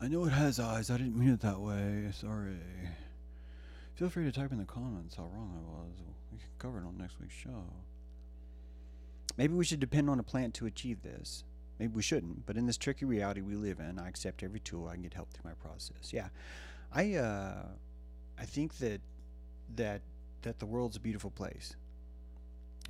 [0.00, 0.90] I know it has eyes.
[0.90, 2.08] I didn't mean it that way.
[2.12, 2.56] Sorry.
[3.94, 5.92] Feel free to type in the comments how wrong I was.
[6.32, 7.64] We can cover it on next week's show.
[9.36, 11.44] Maybe we should depend on a plant to achieve this.
[11.78, 14.86] Maybe we shouldn't, but in this tricky reality we live in, I accept every tool
[14.86, 16.12] I can get help through my process.
[16.12, 16.28] Yeah,
[16.92, 17.66] I uh,
[18.38, 19.00] I think that
[19.76, 20.02] that
[20.42, 21.74] that the world's a beautiful place,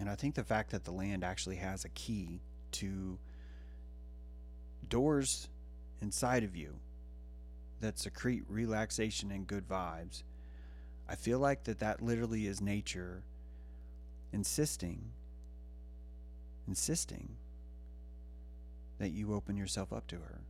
[0.00, 2.40] and I think the fact that the land actually has a key
[2.72, 3.18] to
[4.88, 5.48] doors
[6.02, 6.74] inside of you
[7.80, 10.22] that secrete relaxation and good vibes.
[11.08, 13.22] I feel like that that literally is nature
[14.32, 15.12] insisting
[16.66, 17.28] insisting
[18.98, 20.40] that you open yourself up to her.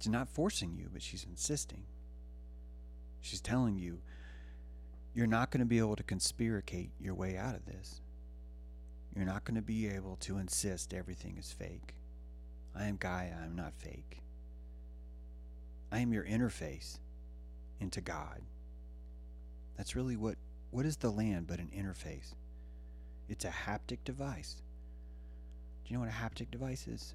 [0.00, 1.84] She's not forcing you, but she's insisting.
[3.20, 4.00] She's telling you
[5.14, 8.02] you're not going to be able to conspirate your way out of this.
[9.14, 11.94] You're not going to be able to insist everything is fake.
[12.74, 14.20] I am Gaia, I'm not fake.
[15.90, 16.98] I am your interface
[17.80, 18.42] into God.
[19.76, 20.36] That's really what
[20.70, 22.34] what is the land but an interface?
[23.28, 24.60] It's a haptic device.
[25.86, 27.14] Do you know what a haptic device is?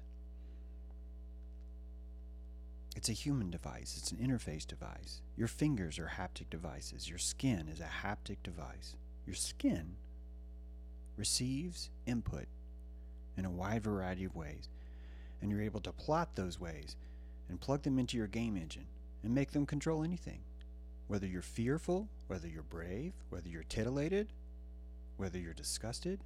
[2.96, 3.96] It's a human device.
[3.98, 5.20] It's an interface device.
[5.36, 7.06] Your fingers are haptic devices.
[7.06, 8.96] Your skin is a haptic device.
[9.26, 9.96] Your skin
[11.18, 12.46] receives input
[13.36, 14.70] in a wide variety of ways,
[15.42, 16.96] and you're able to plot those ways
[17.50, 18.86] and plug them into your game engine
[19.22, 20.40] and make them control anything.
[21.08, 24.32] Whether you're fearful, whether you're brave, whether you're titillated,
[25.18, 26.20] whether you're disgusted,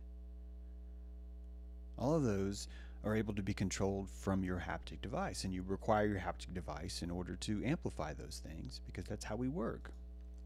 [1.99, 2.69] all of those
[3.05, 7.03] are able to be controlled from your haptic device, and you require your haptic device
[7.03, 9.93] in order to amplify those things because that's how we work.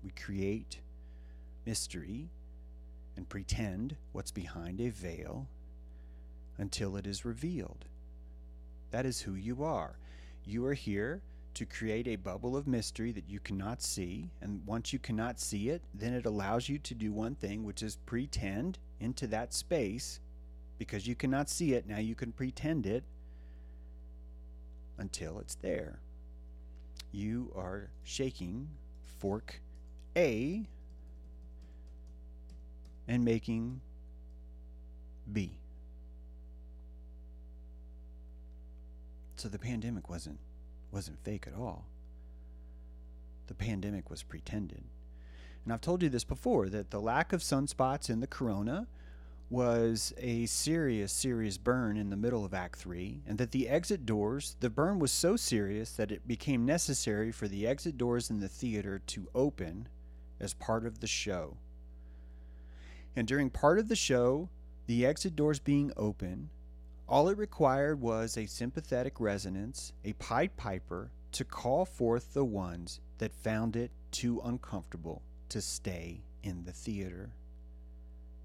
[0.05, 0.81] We create
[1.67, 2.29] mystery
[3.17, 5.49] and pretend what's behind a veil
[6.59, 7.87] until it is revealed.
[8.91, 9.99] That is who you are.
[10.45, 11.23] You are here
[11.55, 14.31] to create a bubble of mystery that you cannot see.
[14.41, 17.83] And once you cannot see it, then it allows you to do one thing, which
[17.83, 20.21] is pretend into that space
[20.81, 21.87] because you cannot see it.
[21.87, 23.05] Now you can pretend it
[24.97, 25.99] until it's there.
[27.13, 28.67] You are shaking
[29.19, 29.61] fork
[30.17, 30.67] A
[33.07, 33.83] and making
[35.31, 35.51] B.
[39.37, 40.39] So the pandemic wasn't
[40.91, 41.85] wasn't fake at all.
[43.49, 44.83] The pandemic was pretended.
[45.63, 48.87] And I've told you this before that the lack of sunspots in the corona
[49.51, 54.07] was a serious, serious burn in the middle of Act 3, and that the exit
[54.07, 58.39] doors, the burn was so serious that it became necessary for the exit doors in
[58.39, 59.89] the theater to open
[60.39, 61.57] as part of the show.
[63.17, 64.49] And during part of the show,
[64.87, 66.51] the exit doors being open,
[67.09, 73.01] all it required was a sympathetic resonance, a Pied Piper, to call forth the ones
[73.19, 77.31] that found it too uncomfortable to stay in the theater,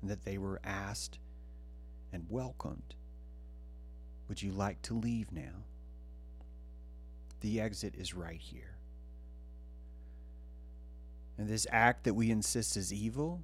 [0.05, 1.17] and that they were asked
[2.13, 2.93] and welcomed.
[4.29, 5.65] Would you like to leave now?
[7.41, 8.77] The exit is right here.
[11.39, 13.41] And this act that we insist is evil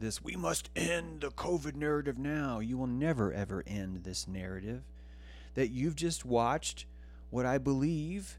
[0.00, 2.58] this we must end the COVID narrative now.
[2.58, 4.82] You will never ever end this narrative
[5.54, 6.84] that you've just watched
[7.30, 8.38] what I believe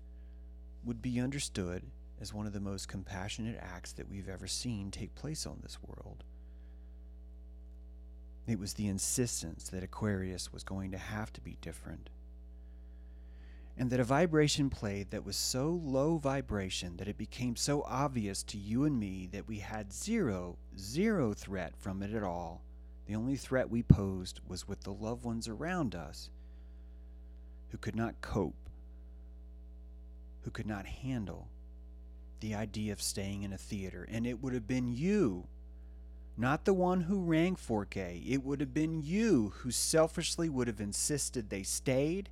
[0.85, 1.89] would be understood
[2.21, 5.79] as one of the most compassionate acts that we've ever seen take place on this
[5.81, 6.23] world.
[8.47, 12.09] It was the insistence that Aquarius was going to have to be different
[13.77, 18.43] and that a vibration played that was so low vibration that it became so obvious
[18.43, 22.61] to you and me that we had zero, zero threat from it at all.
[23.07, 26.29] The only threat we posed was with the loved ones around us
[27.69, 28.69] who could not cope,
[30.43, 31.47] who could not handle
[32.41, 34.07] the idea of staying in a theater.
[34.09, 35.47] And it would have been you,
[36.37, 38.21] not the one who rang Fork A.
[38.25, 42.29] It would have been you who selfishly would have insisted they stayed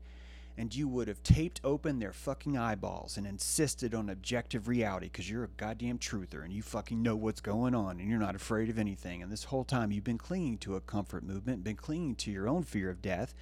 [0.58, 5.30] and you would have taped open their fucking eyeballs and insisted on objective reality because
[5.30, 8.70] you're a goddamn truther and you fucking know what's going on and you're not afraid
[8.70, 9.22] of anything.
[9.22, 12.47] And this whole time you've been clinging to a comfort movement, been clinging to your
[12.47, 13.34] own fear of death,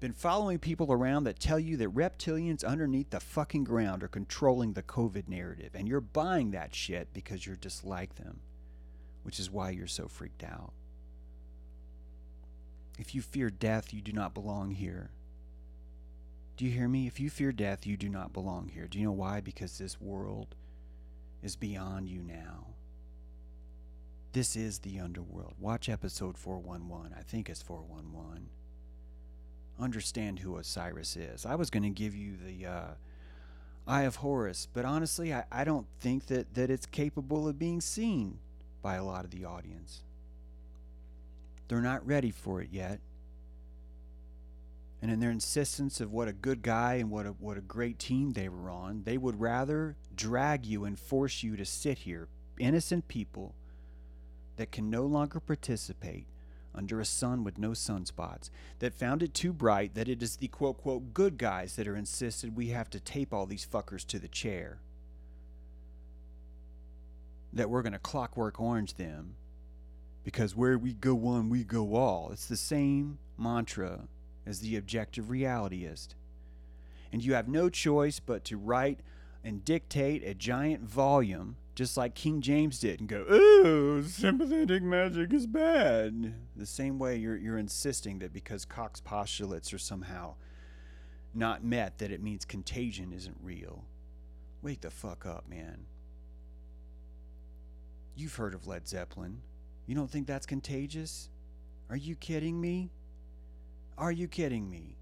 [0.00, 4.72] been following people around that tell you that reptilians underneath the fucking ground are controlling
[4.72, 5.70] the COVID narrative.
[5.74, 8.40] And you're buying that shit because you're just like them,
[9.22, 10.72] which is why you're so freaked out.
[12.98, 15.10] If you fear death, you do not belong here.
[16.56, 17.06] Do you hear me?
[17.06, 18.86] If you fear death, you do not belong here.
[18.86, 19.40] Do you know why?
[19.40, 20.54] Because this world
[21.42, 22.68] is beyond you now.
[24.32, 25.54] This is the underworld.
[25.58, 27.14] Watch episode 411.
[27.18, 28.48] I think it's 411.
[29.80, 31.44] Understand who Osiris is.
[31.44, 32.86] I was going to give you the uh,
[33.86, 37.80] Eye of Horus, but honestly, I, I don't think that, that it's capable of being
[37.80, 38.38] seen
[38.82, 40.02] by a lot of the audience.
[41.68, 43.00] They're not ready for it yet.
[45.00, 47.98] And in their insistence of what a good guy and what a, what a great
[47.98, 52.28] team they were on, they would rather drag you and force you to sit here,
[52.58, 53.54] innocent people
[54.56, 56.26] that can no longer participate
[56.74, 60.48] under a sun with no sunspots, that found it too bright that it is the
[60.48, 64.18] quote, quote, good guys that are insisted we have to tape all these fuckers to
[64.18, 64.78] the chair.
[67.52, 69.36] That we're going to clockwork orange them
[70.24, 72.30] because where we go one, we go all.
[72.32, 74.08] It's the same mantra
[74.46, 76.08] as the objective realityist.
[77.12, 79.00] And you have no choice but to write
[79.44, 85.32] and dictate a giant volume, just like King James did, and go, oh, sympathetic magic
[85.32, 86.34] is bad.
[86.56, 90.34] The same way you're, you're insisting that because Koch's postulates are somehow
[91.34, 93.84] not met, that it means contagion isn't real.
[94.62, 95.86] Wake the fuck up, man.
[98.14, 99.40] You've heard of Led Zeppelin.
[99.86, 101.28] You don't think that's contagious?
[101.90, 102.90] Are you kidding me?
[103.98, 104.96] Are you kidding me?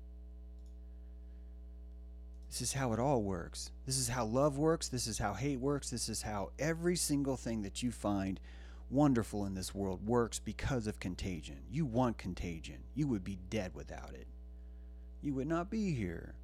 [2.49, 3.71] This is how it all works.
[3.87, 4.89] This is how love works.
[4.89, 5.91] This is how hate works.
[5.91, 8.41] This is how every single thing that you find
[8.91, 11.59] wonderful in this world works because of contagion.
[11.71, 12.79] You want contagion.
[12.95, 14.27] You would be dead without it.
[15.23, 16.35] You would not be here.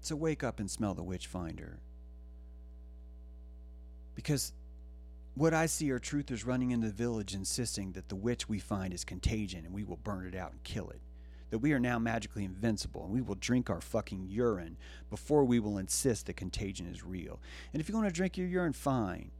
[0.00, 1.78] So wake up and smell the witch finder.
[4.16, 4.52] Because
[5.34, 8.94] what I see are truthers running into the village insisting that the witch we find
[8.94, 11.00] is contagion and we will burn it out and kill it
[11.54, 14.76] that we are now magically invincible and we will drink our fucking urine
[15.08, 17.38] before we will insist that contagion is real.
[17.72, 19.30] And if you want to drink your urine, fine.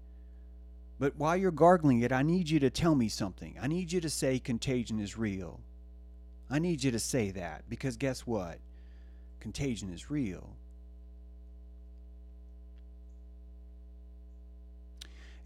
[1.01, 3.57] But while you're gargling it, I need you to tell me something.
[3.61, 5.59] I need you to say contagion is real.
[6.49, 8.59] I need you to say that because guess what?
[9.40, 10.51] Contagion is real.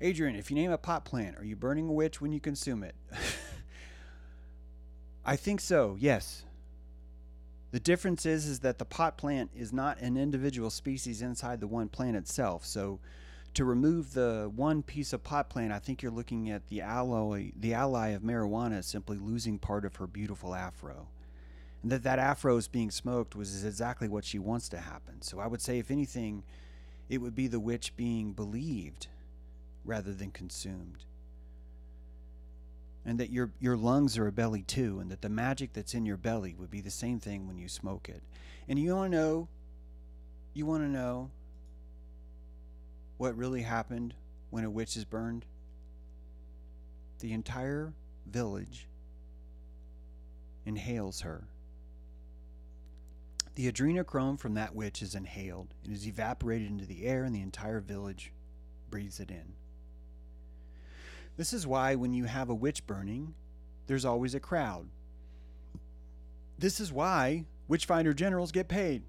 [0.01, 2.85] Adrian, if you name a pot plant, are you burning a witch when you consume
[2.85, 2.95] it?
[5.25, 6.45] I think so, yes.
[7.73, 11.67] The difference is is that the pot plant is not an individual species inside the
[11.67, 12.65] one plant itself.
[12.65, 13.01] So
[13.55, 17.51] to remove the one piece of pot plant, I think you're looking at the alloy
[17.59, 21.09] the ally of marijuana simply losing part of her beautiful afro.
[21.83, 25.23] And that that afro is being smoked was exactly what she wants to happen.
[25.23, 26.45] So I would say if anything,
[27.09, 29.09] it would be the witch being believed
[29.89, 31.05] rather than consumed
[33.09, 36.05] and that your your lungs are a belly too, and that the magic that's in
[36.05, 38.23] your belly would be the same thing when you smoke it.
[38.69, 39.49] And you want to know,
[40.53, 41.31] you want to know
[43.17, 44.13] what really happened
[44.51, 45.47] when a witch is burned?
[47.21, 47.95] The entire
[48.27, 48.87] village
[50.67, 51.45] inhales her.
[53.55, 55.73] The adrenochrome from that witch is inhaled.
[55.83, 58.35] It is evaporated into the air, and the entire village
[58.91, 59.55] breathes it in.
[61.39, 63.33] This is why when you have a witch burning,
[63.87, 64.89] there's always a crowd.
[66.59, 69.05] This is why witchfinder generals get paid.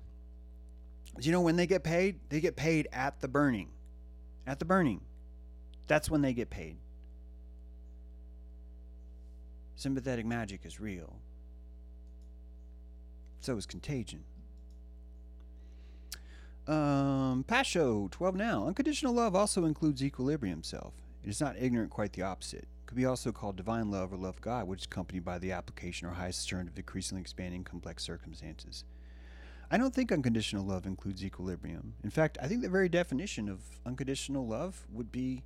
[1.19, 2.19] Do you know when they get paid?
[2.29, 3.69] They get paid at the burning.
[4.45, 5.01] At the burning.
[5.87, 6.77] That's when they get paid.
[9.75, 11.15] Sympathetic magic is real.
[13.41, 14.23] So is contagion.
[16.67, 18.67] Um, Pasho, 12 now.
[18.67, 20.93] Unconditional love also includes equilibrium self.
[21.23, 22.63] It is not ignorant, quite the opposite.
[22.63, 25.37] It could be also called divine love or love of God, which is accompanied by
[25.37, 28.83] the application or highest turn of increasingly expanding complex circumstances.
[29.71, 31.93] I don't think unconditional love includes equilibrium.
[32.03, 35.43] In fact, I think the very definition of unconditional love would be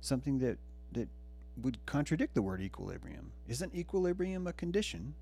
[0.00, 0.58] something that
[0.92, 1.08] that
[1.56, 3.32] would contradict the word equilibrium.
[3.48, 5.14] Isn't equilibrium a condition?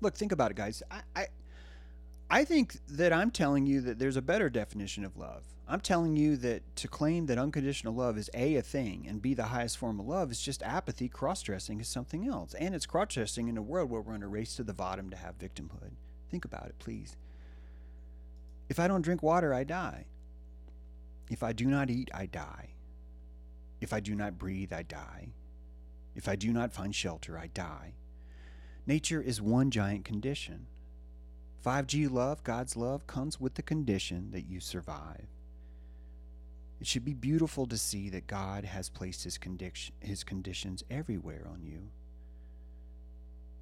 [0.00, 0.82] Look, think about it, guys.
[0.90, 1.26] I, I
[2.30, 5.44] I think that I'm telling you that there's a better definition of love.
[5.70, 9.34] I'm telling you that to claim that unconditional love is A, a thing, and B,
[9.34, 11.08] the highest form of love is just apathy.
[11.08, 12.54] Cross dressing is something else.
[12.54, 15.10] And it's cross dressing in a world where we're in a race to the bottom
[15.10, 15.90] to have victimhood.
[16.30, 17.18] Think about it, please.
[18.70, 20.06] If I don't drink water, I die.
[21.30, 22.70] If I do not eat, I die.
[23.82, 25.28] If I do not breathe, I die.
[26.14, 27.92] If I do not find shelter, I die.
[28.86, 30.66] Nature is one giant condition.
[31.64, 35.26] 5G love, God's love, comes with the condition that you survive.
[36.80, 41.46] It should be beautiful to see that God has placed his, condition, his conditions everywhere
[41.52, 41.90] on you.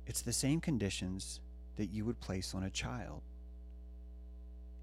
[0.06, 1.40] It's the same conditions
[1.76, 3.22] that you would place on a child.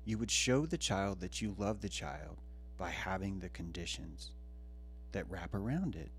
[0.06, 2.38] You would show the child that you love the child
[2.78, 4.32] by having the conditions
[5.14, 6.12] that wrap around it.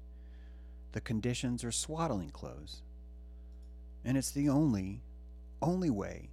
[0.93, 2.83] the conditions are swaddling clothes.
[4.05, 5.03] And it's the only,
[5.61, 6.31] only way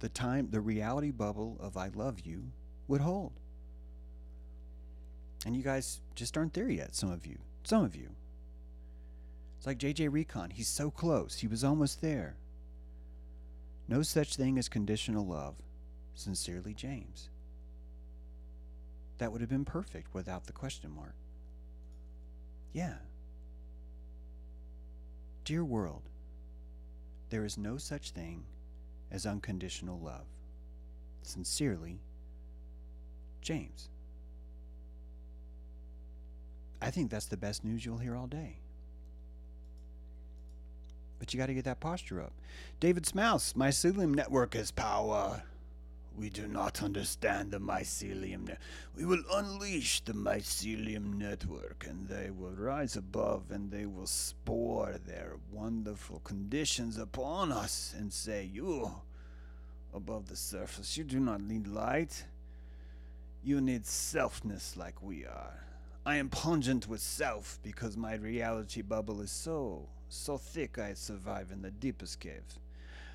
[0.00, 2.52] the time, the reality bubble of I love you
[2.88, 3.32] would hold.
[5.44, 7.38] And you guys just aren't there yet, some of you.
[7.64, 8.08] Some of you.
[9.58, 10.50] It's like JJ Recon.
[10.50, 11.38] He's so close.
[11.38, 12.36] He was almost there.
[13.88, 15.56] No such thing as conditional love.
[16.14, 17.28] Sincerely, James.
[19.18, 21.14] That would have been perfect without the question mark.
[22.72, 22.94] Yeah.
[25.44, 26.02] Dear world,
[27.30, 28.44] there is no such thing
[29.10, 30.26] as unconditional love.
[31.22, 32.00] Sincerely,
[33.40, 33.88] James.
[36.82, 38.56] I think that's the best news you'll hear all day.
[41.20, 42.32] But you got to get that posture up.
[42.80, 45.44] David Smouse, Mycelium Network has power.
[46.18, 48.48] We do not understand the mycelium.
[48.48, 48.56] Ne-
[48.96, 54.96] we will unleash the mycelium network, and they will rise above, and they will spore
[55.06, 58.90] their wonderful conditions upon us, and say, "You,
[59.94, 62.24] above the surface, you do not need light.
[63.44, 65.62] You need selfness like we are.
[66.04, 70.78] I am pungent with self because my reality bubble is so, so thick.
[70.78, 72.58] I survive in the deepest cave."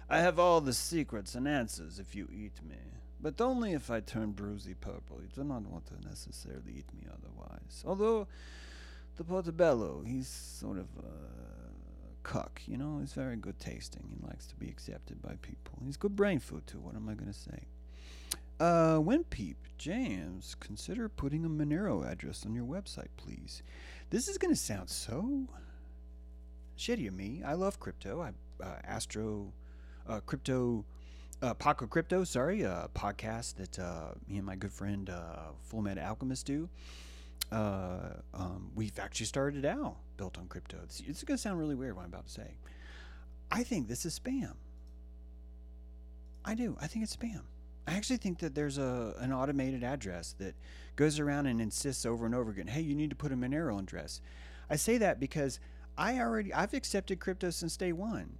[0.10, 2.78] I have all the secrets and answers if you eat me,
[3.20, 5.22] but only if I turn bruisey purple.
[5.22, 7.84] You do not want to necessarily eat me otherwise.
[7.86, 8.28] Although,
[9.18, 13.00] the portobello, he's sort of a cuck, you know?
[13.00, 14.08] He's very good tasting.
[14.10, 15.82] He likes to be accepted by people.
[15.84, 16.80] He's good brain food, too.
[16.80, 17.68] What am I going to say?
[18.60, 23.62] Uh, Winpeep, James, consider putting a Monero address on your website, please.
[24.10, 25.48] This is going to sound so
[26.78, 27.44] shitty of me.
[27.46, 28.22] I love crypto.
[28.22, 28.32] I
[28.64, 29.54] uh, Astro
[30.08, 30.86] uh, crypto,
[31.42, 35.82] uh, Paco Crypto, sorry, a podcast that uh, me and my good friend uh, Full
[35.84, 36.68] Metal Alchemist do.
[37.52, 40.80] Uh, um, we've actually started out built on crypto.
[40.84, 42.56] It's, it's going to sound really weird what I'm about to say.
[43.52, 44.54] I think this is spam.
[46.44, 46.76] I do.
[46.82, 47.42] I think it's spam.
[47.88, 50.56] I actually think that there's a an automated address that
[50.96, 53.80] goes around and insists over and over again, "Hey, you need to put a Monero
[53.80, 54.22] address."
[54.70, 55.60] I say that because
[55.98, 58.38] I already I've accepted crypto since day one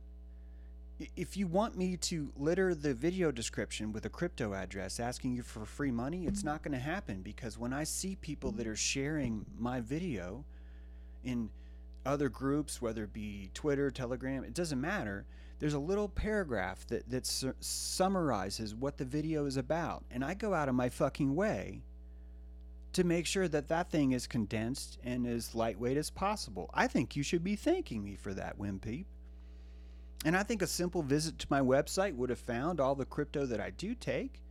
[1.16, 5.44] if you want me to litter the video description with a crypto address asking you
[5.44, 8.76] for free money, it's not going to happen because when I see people that are
[8.76, 10.44] sharing my video
[11.24, 11.50] in
[12.06, 15.26] other groups, whether it be Twitter, Telegram, it doesn't matter.
[15.60, 20.04] There's a little paragraph that, that su- summarizes what the video is about.
[20.12, 21.82] And I go out of my fucking way
[22.94, 26.70] to make sure that that thing is condensed and as lightweight as possible.
[26.74, 29.06] I think you should be thanking me for that, Wimpeep.
[30.26, 33.46] And I think a simple visit to my website would have found all the crypto
[33.46, 34.42] that I do take.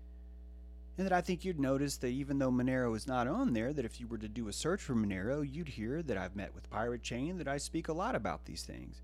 [0.97, 3.85] And that I think you'd notice that even though Monero is not on there, that
[3.85, 6.71] if you were to do a search for Monero, you'd hear that I've met with
[6.71, 9.03] Pirate Chain, that I speak a lot about these things.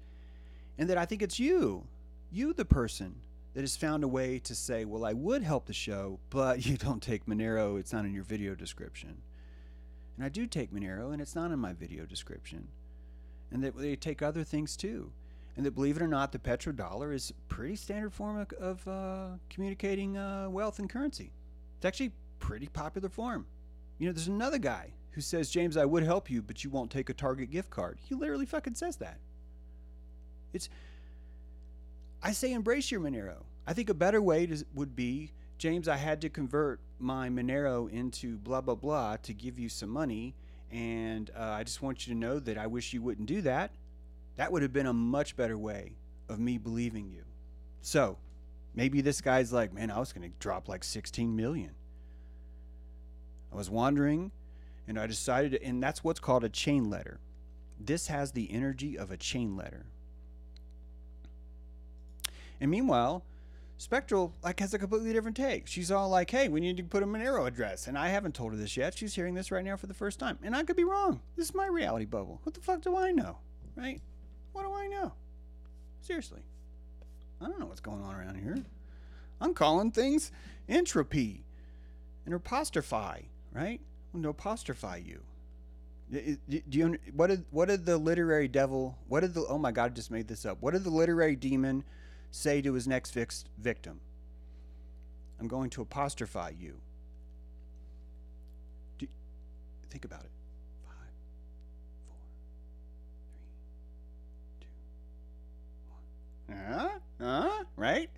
[0.79, 1.87] And that I think it's you,
[2.31, 3.17] you the person
[3.55, 6.77] that has found a way to say, well, I would help the show, but you
[6.77, 9.23] don't take Monero, it's not in your video description.
[10.17, 12.69] And I do take Monero, and it's not in my video description.
[13.51, 15.13] And that they take other things too
[15.57, 18.89] and that believe it or not, the petrodollar is a pretty standard form of, of
[18.89, 21.31] uh, communicating uh, wealth and currency.
[21.77, 23.47] It's actually pretty popular form.
[23.99, 26.91] You know, there's another guy who says, James, I would help you, but you won't
[26.91, 27.99] take a Target gift card.
[28.03, 29.19] He literally fucking says that.
[30.53, 30.69] It's,
[32.23, 33.45] I say embrace your Monero.
[33.67, 37.91] I think a better way to, would be, James, I had to convert my Monero
[37.91, 40.35] into blah, blah, blah to give you some money.
[40.71, 43.73] And uh, I just want you to know that I wish you wouldn't do that
[44.37, 45.93] that would have been a much better way
[46.29, 47.25] of me believing you.
[47.81, 48.19] So,
[48.75, 51.73] maybe this guy's like, man, I was going to drop like 16 million.
[53.53, 54.31] I was wondering,
[54.89, 57.21] and I decided, to, and that's what's called a chain letter.
[57.79, 59.87] This has the energy of a chain letter.
[62.63, 63.25] And meanwhile,
[63.77, 65.67] Spectral like has a completely different take.
[65.67, 68.53] She's all like, "Hey, we need to put a Monero address," and I haven't told
[68.53, 68.97] her this yet.
[68.97, 71.21] She's hearing this right now for the first time, and I could be wrong.
[71.35, 72.41] This is my reality bubble.
[72.45, 73.39] What the fuck do I know,
[73.75, 74.01] right?
[74.53, 75.13] What do I know?
[76.03, 76.43] Seriously.
[77.41, 78.63] I don't know what's going on around here.
[79.41, 80.31] I'm calling things
[80.69, 81.43] entropy
[82.25, 83.81] and apostrophe, right?
[84.15, 85.21] I'm to apostrophe you.
[86.13, 89.93] Do you what did what did the literary devil what did the oh my god
[89.93, 91.83] I just made this up what did the literary demon
[92.33, 93.15] say to his next
[93.59, 94.01] victim
[95.39, 96.81] I'm going to apostrophize you
[98.99, 99.07] Do,
[99.91, 100.31] think about it
[100.85, 101.13] Five,
[102.09, 102.17] four,
[104.61, 104.69] three,
[106.49, 107.01] two, one.
[107.21, 108.11] uh, uh, right?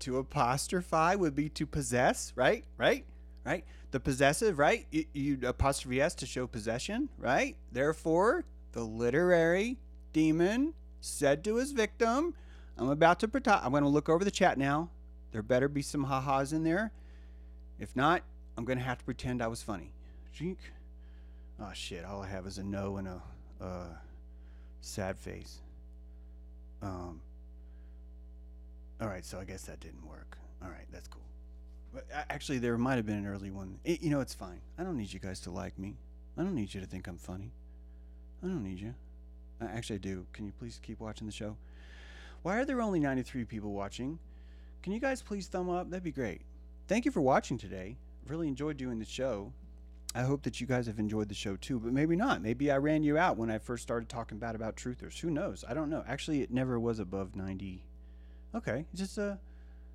[0.00, 2.64] To apostrophize would be to possess, right?
[2.78, 3.04] Right?
[3.44, 3.64] Right?
[3.90, 4.86] The possessive, right?
[4.90, 7.56] You, you apostrophe s to show possession, right?
[7.72, 9.78] Therefore, the literary
[10.12, 12.34] demon said to his victim,
[12.82, 13.64] I'm about to protect.
[13.64, 14.90] I'm going to look over the chat now.
[15.30, 16.90] There better be some ha-has in there.
[17.78, 18.22] If not,
[18.58, 19.92] I'm going to have to pretend I was funny.
[20.32, 20.58] Jink.
[21.60, 22.04] Oh, shit.
[22.04, 23.22] All I have is a no and a
[23.60, 23.86] uh,
[24.80, 25.60] sad face.
[26.82, 27.20] Um.
[29.00, 30.36] All right, so I guess that didn't work.
[30.60, 31.22] All right, that's cool.
[31.94, 33.78] But actually, there might have been an early one.
[33.84, 34.60] It, you know, it's fine.
[34.76, 35.98] I don't need you guys to like me.
[36.36, 37.52] I don't need you to think I'm funny.
[38.42, 38.94] I don't need you.
[39.60, 40.26] Actually, I do.
[40.32, 41.56] Can you please keep watching the show?
[42.42, 44.18] Why are there only 93 people watching?
[44.82, 45.90] Can you guys please thumb up?
[45.90, 46.42] That'd be great.
[46.88, 47.96] Thank you for watching today.
[48.26, 49.52] Really enjoyed doing the show.
[50.14, 52.42] I hope that you guys have enjoyed the show too, but maybe not.
[52.42, 55.18] Maybe I ran you out when I first started talking bad about truthers.
[55.20, 55.64] Who knows?
[55.66, 56.04] I don't know.
[56.06, 57.84] Actually, it never was above 90
[58.54, 59.36] Okay, just uh,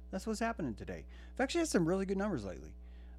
[0.10, 1.06] that's what's happening today.
[1.36, 2.74] I've actually had some really good numbers lately.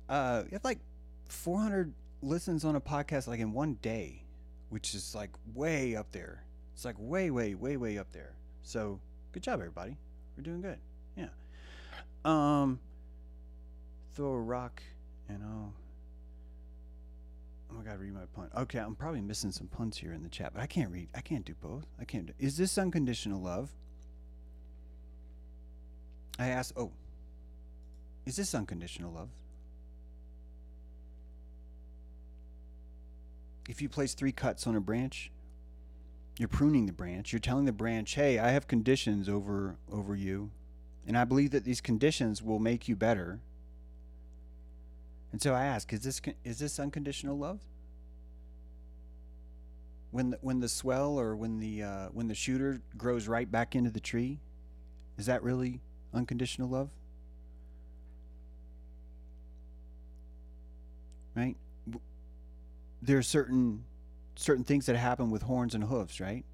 [0.08, 0.80] Uh, you have like
[1.28, 4.24] 400 listens on a podcast like in one day,
[4.70, 6.42] which is like way up there.
[6.74, 8.32] It's like way, way, way, way up there.
[8.62, 9.00] So
[9.32, 9.96] good job, everybody.
[10.36, 10.78] We're doing good.
[11.16, 11.28] Yeah.
[12.24, 12.80] Um,
[14.14, 14.82] throw a rock
[15.28, 15.72] and I'll.
[17.70, 18.48] Oh my God, read my pun.
[18.56, 21.08] Okay, I'm probably missing some puns here in the chat, but I can't read.
[21.14, 21.86] I can't do both.
[22.00, 22.32] I can't do.
[22.38, 23.70] Is this unconditional love?
[26.38, 26.92] I asked, Oh,
[28.24, 29.28] is this unconditional love?
[33.68, 35.30] If you place three cuts on a branch,
[36.38, 37.32] you're pruning the branch.
[37.32, 40.50] You're telling the branch, "Hey, I have conditions over over you,
[41.06, 43.40] and I believe that these conditions will make you better."
[45.32, 47.60] And so I ask, is this is this unconditional love?
[50.10, 53.74] When the, when the swell or when the uh, when the shooter grows right back
[53.74, 54.38] into the tree,
[55.18, 55.80] is that really
[56.14, 56.88] unconditional love?
[61.34, 61.56] Right?
[63.02, 63.84] There are certain
[64.38, 66.44] certain things that happen with horns and hooves, right?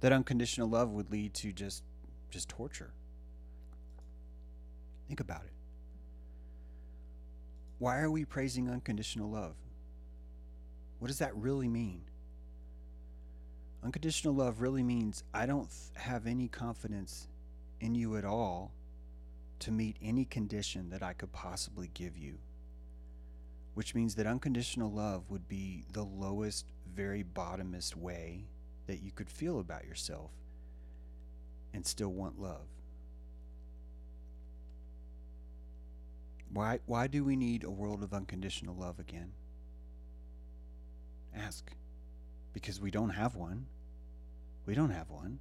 [0.00, 1.82] That unconditional love would lead to just
[2.30, 2.92] just torture.
[5.06, 5.52] Think about it.
[7.78, 9.54] Why are we praising unconditional love?
[10.98, 12.02] What does that really mean?
[13.82, 17.26] Unconditional love really means I don't have any confidence
[17.80, 18.72] in you at all
[19.60, 22.38] to meet any condition that I could possibly give you.
[23.78, 26.66] Which means that unconditional love would be the lowest,
[26.96, 28.48] very bottomest way
[28.88, 30.32] that you could feel about yourself
[31.72, 32.66] and still want love.
[36.52, 39.30] Why, why do we need a world of unconditional love again?
[41.32, 41.70] Ask.
[42.52, 43.66] Because we don't have one.
[44.66, 45.38] We don't have one.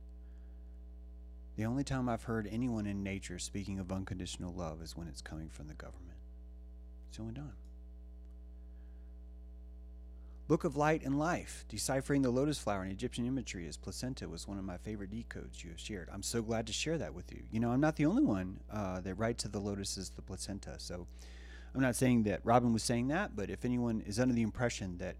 [1.55, 5.23] The only time I've heard anyone in nature speaking of unconditional love is when it's
[5.23, 6.19] coming from the government.
[7.09, 7.53] It's the only time.
[10.47, 14.47] Book of Light and Life, deciphering the lotus flower in Egyptian imagery as placenta was
[14.47, 16.07] one of my favorite decodes you have shared.
[16.09, 17.43] I'm so glad to share that with you.
[17.51, 20.21] You know, I'm not the only one uh, that writes to the lotus as the
[20.21, 20.75] placenta.
[20.77, 21.05] So
[21.75, 24.99] I'm not saying that Robin was saying that, but if anyone is under the impression
[24.99, 25.17] that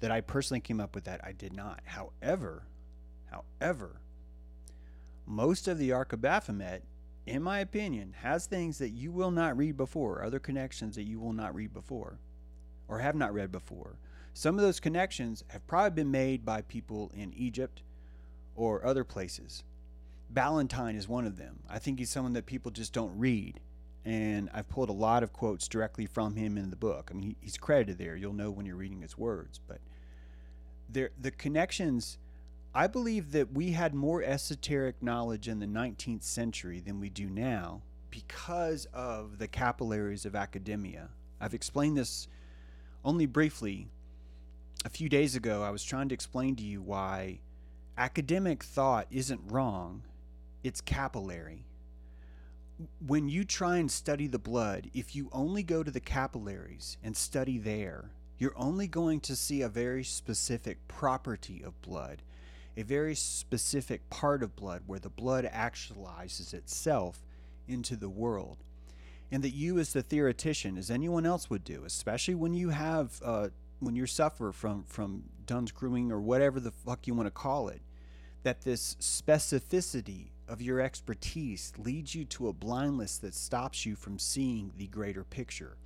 [0.00, 1.80] that I personally came up with that, I did not.
[1.86, 2.64] However,
[3.30, 4.02] however,
[5.24, 6.82] most of the Ark of Baphomet,
[7.24, 11.18] in my opinion, has things that you will not read before, other connections that you
[11.18, 12.18] will not read before
[12.88, 13.96] or have not read before.
[14.36, 17.80] Some of those connections have probably been made by people in Egypt
[18.54, 19.64] or other places.
[20.28, 21.60] Ballantyne is one of them.
[21.70, 23.60] I think he's someone that people just don't read.
[24.04, 27.08] And I've pulled a lot of quotes directly from him in the book.
[27.10, 28.14] I mean, he's credited there.
[28.14, 29.58] You'll know when you're reading his words.
[29.66, 29.80] But
[30.86, 32.18] there, the connections
[32.74, 37.30] I believe that we had more esoteric knowledge in the 19th century than we do
[37.30, 37.80] now
[38.10, 41.08] because of the capillaries of academia.
[41.40, 42.28] I've explained this
[43.02, 43.88] only briefly.
[44.86, 47.40] A few days ago, I was trying to explain to you why
[47.98, 50.04] academic thought isn't wrong,
[50.62, 51.64] it's capillary.
[53.04, 57.16] When you try and study the blood, if you only go to the capillaries and
[57.16, 62.22] study there, you're only going to see a very specific property of blood
[62.76, 67.24] a very specific part of blood where the blood actualizes itself
[67.66, 68.58] into the world.
[69.32, 73.20] And that you, as the theoretician, as anyone else would do, especially when you have,
[73.24, 73.48] uh,
[73.80, 77.82] when you suffer from, from Dunning-Kruger or whatever the fuck you want to call it,
[78.42, 84.18] that this specificity of your expertise leads you to a blindness that stops you from
[84.18, 85.76] seeing the greater picture.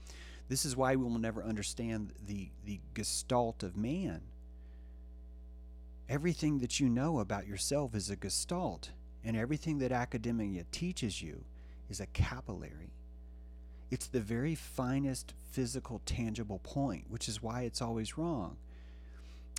[0.48, 4.22] This is why we will never understand the, the gestalt of man
[6.10, 8.90] Everything that you know about yourself is a gestalt,
[9.22, 11.44] and everything that academia teaches you
[11.88, 12.90] is a capillary.
[13.90, 18.56] It's the very finest physical, tangible point, which is why it's always wrong.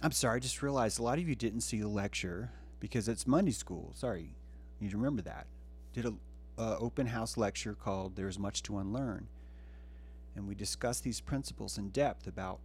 [0.01, 3.27] I'm sorry, I just realized a lot of you didn't see the lecture because it's
[3.27, 3.91] Monday school.
[3.95, 5.47] Sorry, you need to remember that.
[5.93, 6.13] Did a
[6.57, 9.27] open house lecture called "There's Much to Unlearn,"
[10.35, 12.59] and we discussed these principles in depth about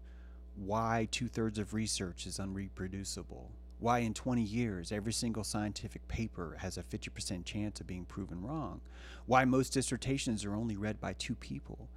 [0.55, 6.57] why two thirds of research is unreproducible, why in 20 years every single scientific paper
[6.61, 8.81] has a 50% chance of being proven wrong,
[9.27, 11.89] why most dissertations are only read by two people,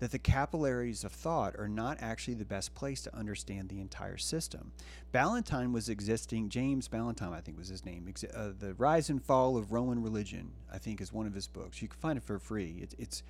[0.00, 4.16] that the capillaries of thought are not actually the best place to understand the entire
[4.16, 4.72] system.
[5.12, 9.56] Ballantyne was existing, James Ballantyne, I think was his name, uh, The Rise and Fall
[9.56, 11.82] of Roman Religion, I think is one of his books.
[11.82, 12.78] You can find it for free.
[12.82, 13.22] It, it's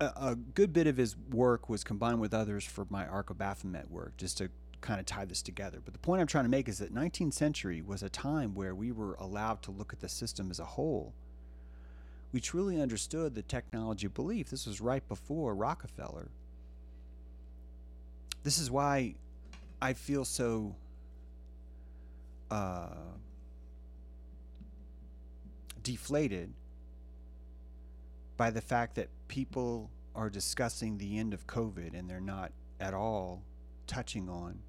[0.00, 3.90] a, a, good bit of his work was combined with others for my Arc Baphomet
[3.90, 4.50] work, just to
[4.80, 5.80] kind of tie this together.
[5.84, 8.74] But the point I'm trying to make is that 19th century was a time where
[8.74, 11.14] we were allowed to look at the system as a whole.
[12.32, 14.50] We truly understood the technology of belief.
[14.50, 16.28] This was right before Rockefeller.
[18.42, 19.14] This is why
[19.80, 20.74] I feel so
[22.50, 22.88] uh,
[25.82, 26.52] deflated
[28.36, 32.94] by the fact that people are discussing the end of COVID and they're not at
[32.94, 33.42] all
[33.86, 34.60] touching on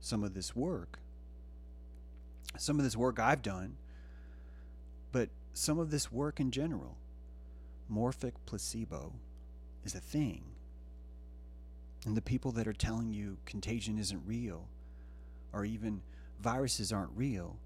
[0.00, 0.98] some of this work.
[2.58, 3.76] Some of this work I've done,
[5.12, 6.96] but some of this work in general.
[7.92, 9.12] Morphic placebo
[9.84, 10.42] is a thing.
[12.06, 14.68] And the people that are telling you contagion isn't real,
[15.52, 16.02] or even
[16.40, 17.56] viruses aren't real,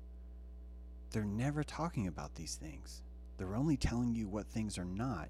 [1.12, 3.02] they're never talking about these things.
[3.38, 5.28] They're only telling you what things are not.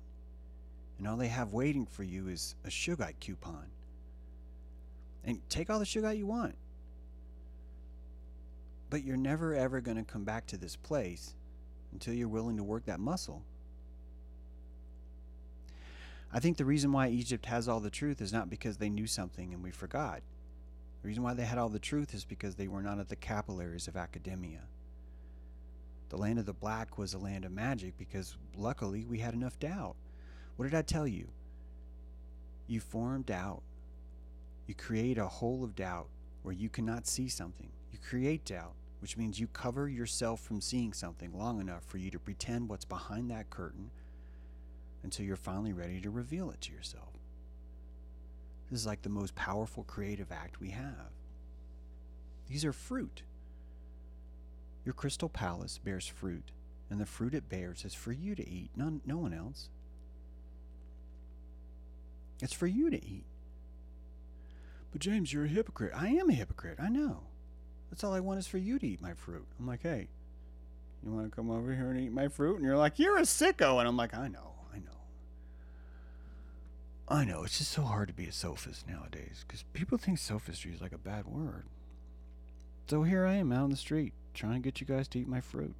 [0.98, 3.66] And all they have waiting for you is a Shungite coupon.
[5.24, 6.54] And take all the Shungite you want.
[8.90, 11.34] But you're never ever going to come back to this place
[11.92, 13.42] until you're willing to work that muscle.
[16.32, 19.06] I think the reason why Egypt has all the truth is not because they knew
[19.06, 20.20] something and we forgot.
[21.00, 23.16] The reason why they had all the truth is because they were not at the
[23.16, 24.62] capillaries of academia.
[26.08, 29.58] The land of the black was a land of magic because luckily we had enough
[29.58, 29.96] doubt.
[30.56, 31.28] What did I tell you?
[32.66, 33.62] You form doubt.
[34.66, 36.08] You create a hole of doubt
[36.42, 37.70] where you cannot see something.
[37.92, 42.10] You create doubt which means you cover yourself from seeing something long enough for you
[42.10, 43.90] to pretend what's behind that curtain
[45.02, 47.12] until you're finally ready to reveal it to yourself.
[48.70, 51.12] This is like the most powerful creative act we have.
[52.48, 53.24] These are fruit.
[54.86, 56.50] Your crystal palace bears fruit,
[56.88, 59.68] and the fruit it bears is for you to eat, none, no one else.
[62.40, 63.26] It's for you to eat.
[64.94, 65.90] But James, you're a hypocrite.
[65.92, 66.78] I am a hypocrite.
[66.80, 67.24] I know.
[67.90, 69.44] That's all I want is for you to eat my fruit.
[69.58, 70.06] I'm like, hey,
[71.02, 72.58] you want to come over here and eat my fruit?
[72.58, 73.80] And you're like, you're a sicko.
[73.80, 75.00] And I'm like, I know, I know.
[77.08, 77.42] I know.
[77.42, 80.92] It's just so hard to be a sophist nowadays because people think sophistry is like
[80.92, 81.64] a bad word.
[82.86, 85.26] So here I am out on the street trying to get you guys to eat
[85.26, 85.74] my fruit.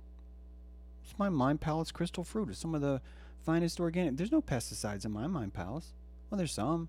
[1.05, 2.49] It's my Mind Palace crystal fruit.
[2.49, 3.01] It's some of the
[3.45, 4.17] finest organic.
[4.17, 5.93] There's no pesticides in my Mind Palace.
[6.29, 6.89] Well, there's some.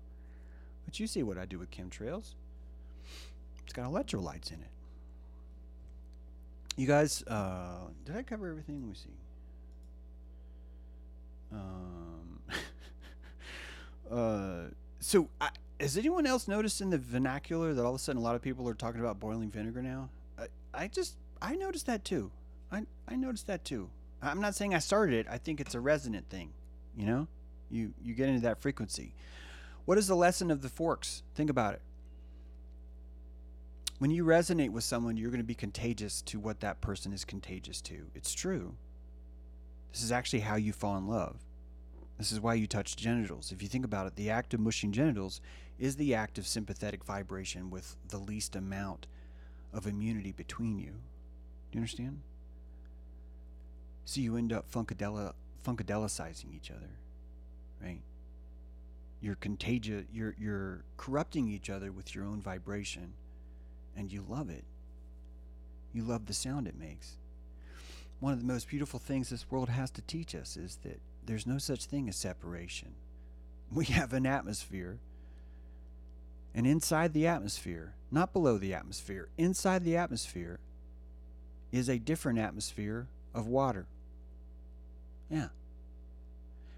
[0.86, 2.34] But you see what I do with chemtrails.
[3.64, 4.70] It's got electrolytes in it.
[6.76, 8.80] You guys, uh, did I cover everything?
[8.80, 9.10] Let me see.
[11.52, 12.40] Um,
[14.10, 14.70] uh,
[15.00, 15.50] so, I,
[15.80, 18.42] has anyone else noticed in the vernacular that all of a sudden a lot of
[18.42, 20.10] people are talking about boiling vinegar now?
[20.38, 22.30] I, I just, I noticed that too.
[22.70, 23.90] I, I noticed that too.
[24.22, 25.26] I'm not saying I started it.
[25.30, 26.50] I think it's a resonant thing.
[26.96, 27.28] You know,
[27.70, 29.12] you you get into that frequency.
[29.86, 31.22] What is the lesson of the forks?
[31.34, 31.80] Think about it
[33.98, 37.24] when you resonate with someone, you're going to be contagious to what that person is
[37.24, 38.06] contagious to.
[38.14, 38.74] It's true.
[39.92, 41.36] This is actually how you fall in love.
[42.18, 43.52] This is why you touch genitals.
[43.52, 45.40] If you think about it, the act of mushing genitals
[45.78, 49.06] is the act of sympathetic vibration with the least amount
[49.72, 50.92] of immunity between you.
[51.70, 52.20] Do you understand?
[54.04, 56.90] So you end up funkadelicizing each other,
[57.82, 58.00] right?
[59.20, 60.04] You're contagious.
[60.12, 63.14] You're you're corrupting each other with your own vibration
[63.96, 64.64] and you love it.
[65.92, 67.16] You love the sound it makes.
[68.20, 71.46] One of the most beautiful things this world has to teach us is that there's
[71.46, 72.94] no such thing as separation.
[73.72, 74.98] We have an atmosphere,
[76.54, 80.58] and inside the atmosphere, not below the atmosphere, inside the atmosphere
[81.72, 83.86] is a different atmosphere of water.
[85.30, 85.48] Yeah.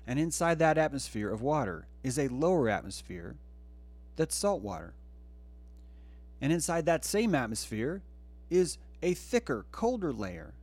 [0.09, 3.37] And inside that atmosphere of water is a lower atmosphere
[4.17, 4.95] that's salt water.
[6.41, 8.01] And inside that same atmosphere
[8.49, 10.55] is a thicker, colder layer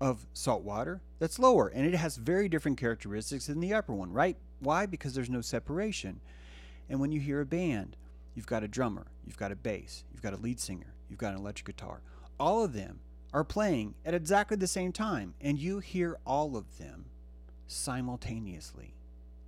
[0.00, 1.66] of salt water that's lower.
[1.66, 4.36] And it has very different characteristics than the upper one, right?
[4.60, 4.86] Why?
[4.86, 6.20] Because there's no separation.
[6.88, 7.96] And when you hear a band,
[8.36, 11.34] you've got a drummer, you've got a bass, you've got a lead singer, you've got
[11.34, 12.02] an electric guitar.
[12.38, 13.00] All of them
[13.32, 17.06] are playing at exactly the same time, and you hear all of them
[17.70, 18.94] simultaneously.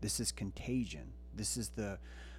[0.00, 1.12] This is contagion.
[1.34, 1.98] This is the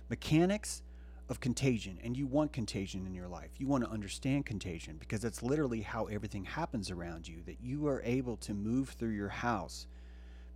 [0.09, 0.81] mechanics
[1.29, 3.51] of contagion, and you want contagion in your life.
[3.57, 7.87] You want to understand contagion because that's literally how everything happens around you, that you
[7.87, 9.87] are able to move through your house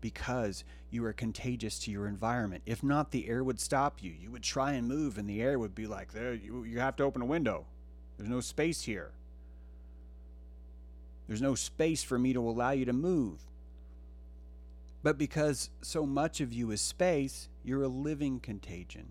[0.01, 2.61] because you are contagious to your environment.
[2.65, 4.11] If not, the air would stop you.
[4.11, 6.95] You would try and move, and the air would be like, there, you, you have
[6.97, 7.65] to open a window.
[8.17, 9.11] There's no space here.
[11.27, 13.39] There's no space for me to allow you to move.
[15.07, 19.07] But because so much of you is space, you're a living contagion.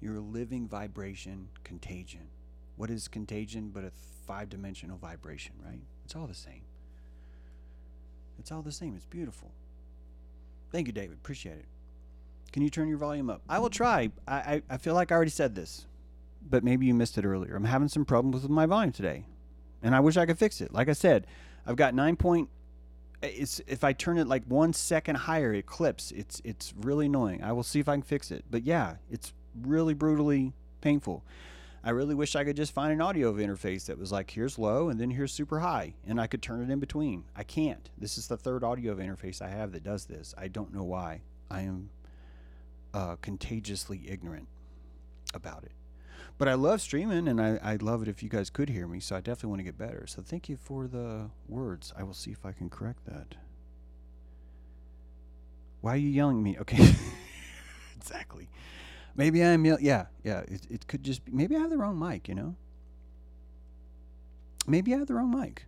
[0.00, 2.26] You're a living vibration contagion.
[2.74, 3.92] What is contagion but a
[4.26, 5.84] five dimensional vibration, right?
[6.04, 6.62] It's all the same.
[8.40, 8.96] It's all the same.
[8.96, 9.52] It's beautiful.
[10.72, 11.18] Thank you, David.
[11.22, 11.66] Appreciate it.
[12.52, 13.42] Can you turn your volume up?
[13.48, 14.10] I will try.
[14.26, 15.86] I, I, I feel like I already said this,
[16.50, 17.54] but maybe you missed it earlier.
[17.54, 19.26] I'm having some problems with my volume today,
[19.84, 20.72] and I wish I could fix it.
[20.72, 21.28] Like I said,
[21.64, 22.48] I've got nine point.
[23.34, 26.10] It's if I turn it like one second higher, it clips.
[26.12, 27.42] It's it's really annoying.
[27.42, 28.44] I will see if I can fix it.
[28.50, 29.32] But yeah, it's
[29.62, 31.24] really brutally painful.
[31.84, 34.88] I really wish I could just find an audio interface that was like, here's low
[34.88, 37.22] and then here's super high, and I could turn it in between.
[37.36, 37.88] I can't.
[37.96, 40.34] This is the third audio interface I have that does this.
[40.36, 41.20] I don't know why.
[41.48, 41.90] I am
[42.92, 44.48] uh, contagiously ignorant
[45.32, 45.70] about it.
[46.38, 49.00] But I love streaming, and I, I'd love it if you guys could hear me,
[49.00, 50.06] so I definitely want to get better.
[50.06, 51.94] So thank you for the words.
[51.96, 53.36] I will see if I can correct that.
[55.80, 56.58] Why are you yelling at me?
[56.58, 56.94] Okay.
[57.96, 58.48] exactly.
[59.14, 60.40] Maybe I'm yeah yeah.
[60.40, 62.28] It it could just be maybe I have the wrong mic.
[62.28, 62.54] You know.
[64.66, 65.64] Maybe I have the wrong mic.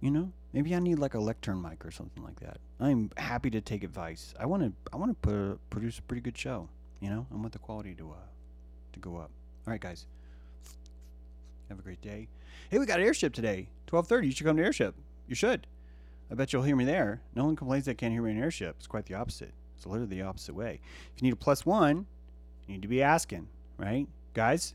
[0.00, 0.32] You know.
[0.52, 2.58] Maybe I need like a lectern mic or something like that.
[2.80, 4.34] I'm happy to take advice.
[4.38, 6.68] I want to I want to produce a pretty good show.
[7.00, 7.26] You know.
[7.32, 8.28] I want the quality to uh
[8.92, 9.30] to go up.
[9.70, 10.04] All right, guys.
[11.68, 12.26] Have a great day.
[12.70, 13.68] Hey, we got airship today.
[13.86, 14.26] Twelve thirty.
[14.26, 14.96] You should come to airship.
[15.28, 15.68] You should.
[16.28, 17.20] I bet you'll hear me there.
[17.36, 18.74] No one complains they can't hear me in airship.
[18.78, 19.52] It's quite the opposite.
[19.76, 20.80] It's literally the opposite way.
[21.14, 22.06] If you need a plus one,
[22.66, 23.46] you need to be asking,
[23.78, 24.08] right?
[24.34, 24.74] Guys,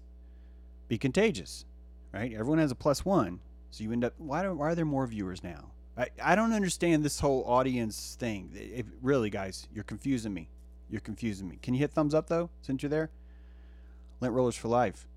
[0.88, 1.66] be contagious,
[2.14, 2.32] right?
[2.32, 3.42] Everyone has a plus one.
[3.72, 5.72] So you end up, why, do, why are there more viewers now?
[5.98, 8.50] I, I don't understand this whole audience thing.
[8.54, 10.48] It, really, guys, you're confusing me.
[10.90, 11.60] You're confusing me.
[11.62, 13.10] Can you hit thumbs up, though, since you're there?
[14.22, 15.08] Lent Rollers for life.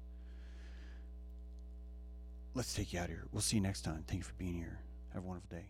[2.54, 3.26] Let's take you out of here.
[3.30, 4.04] We'll see you next time.
[4.06, 4.80] Thank you for being here.
[5.14, 5.66] Have a wonderful day.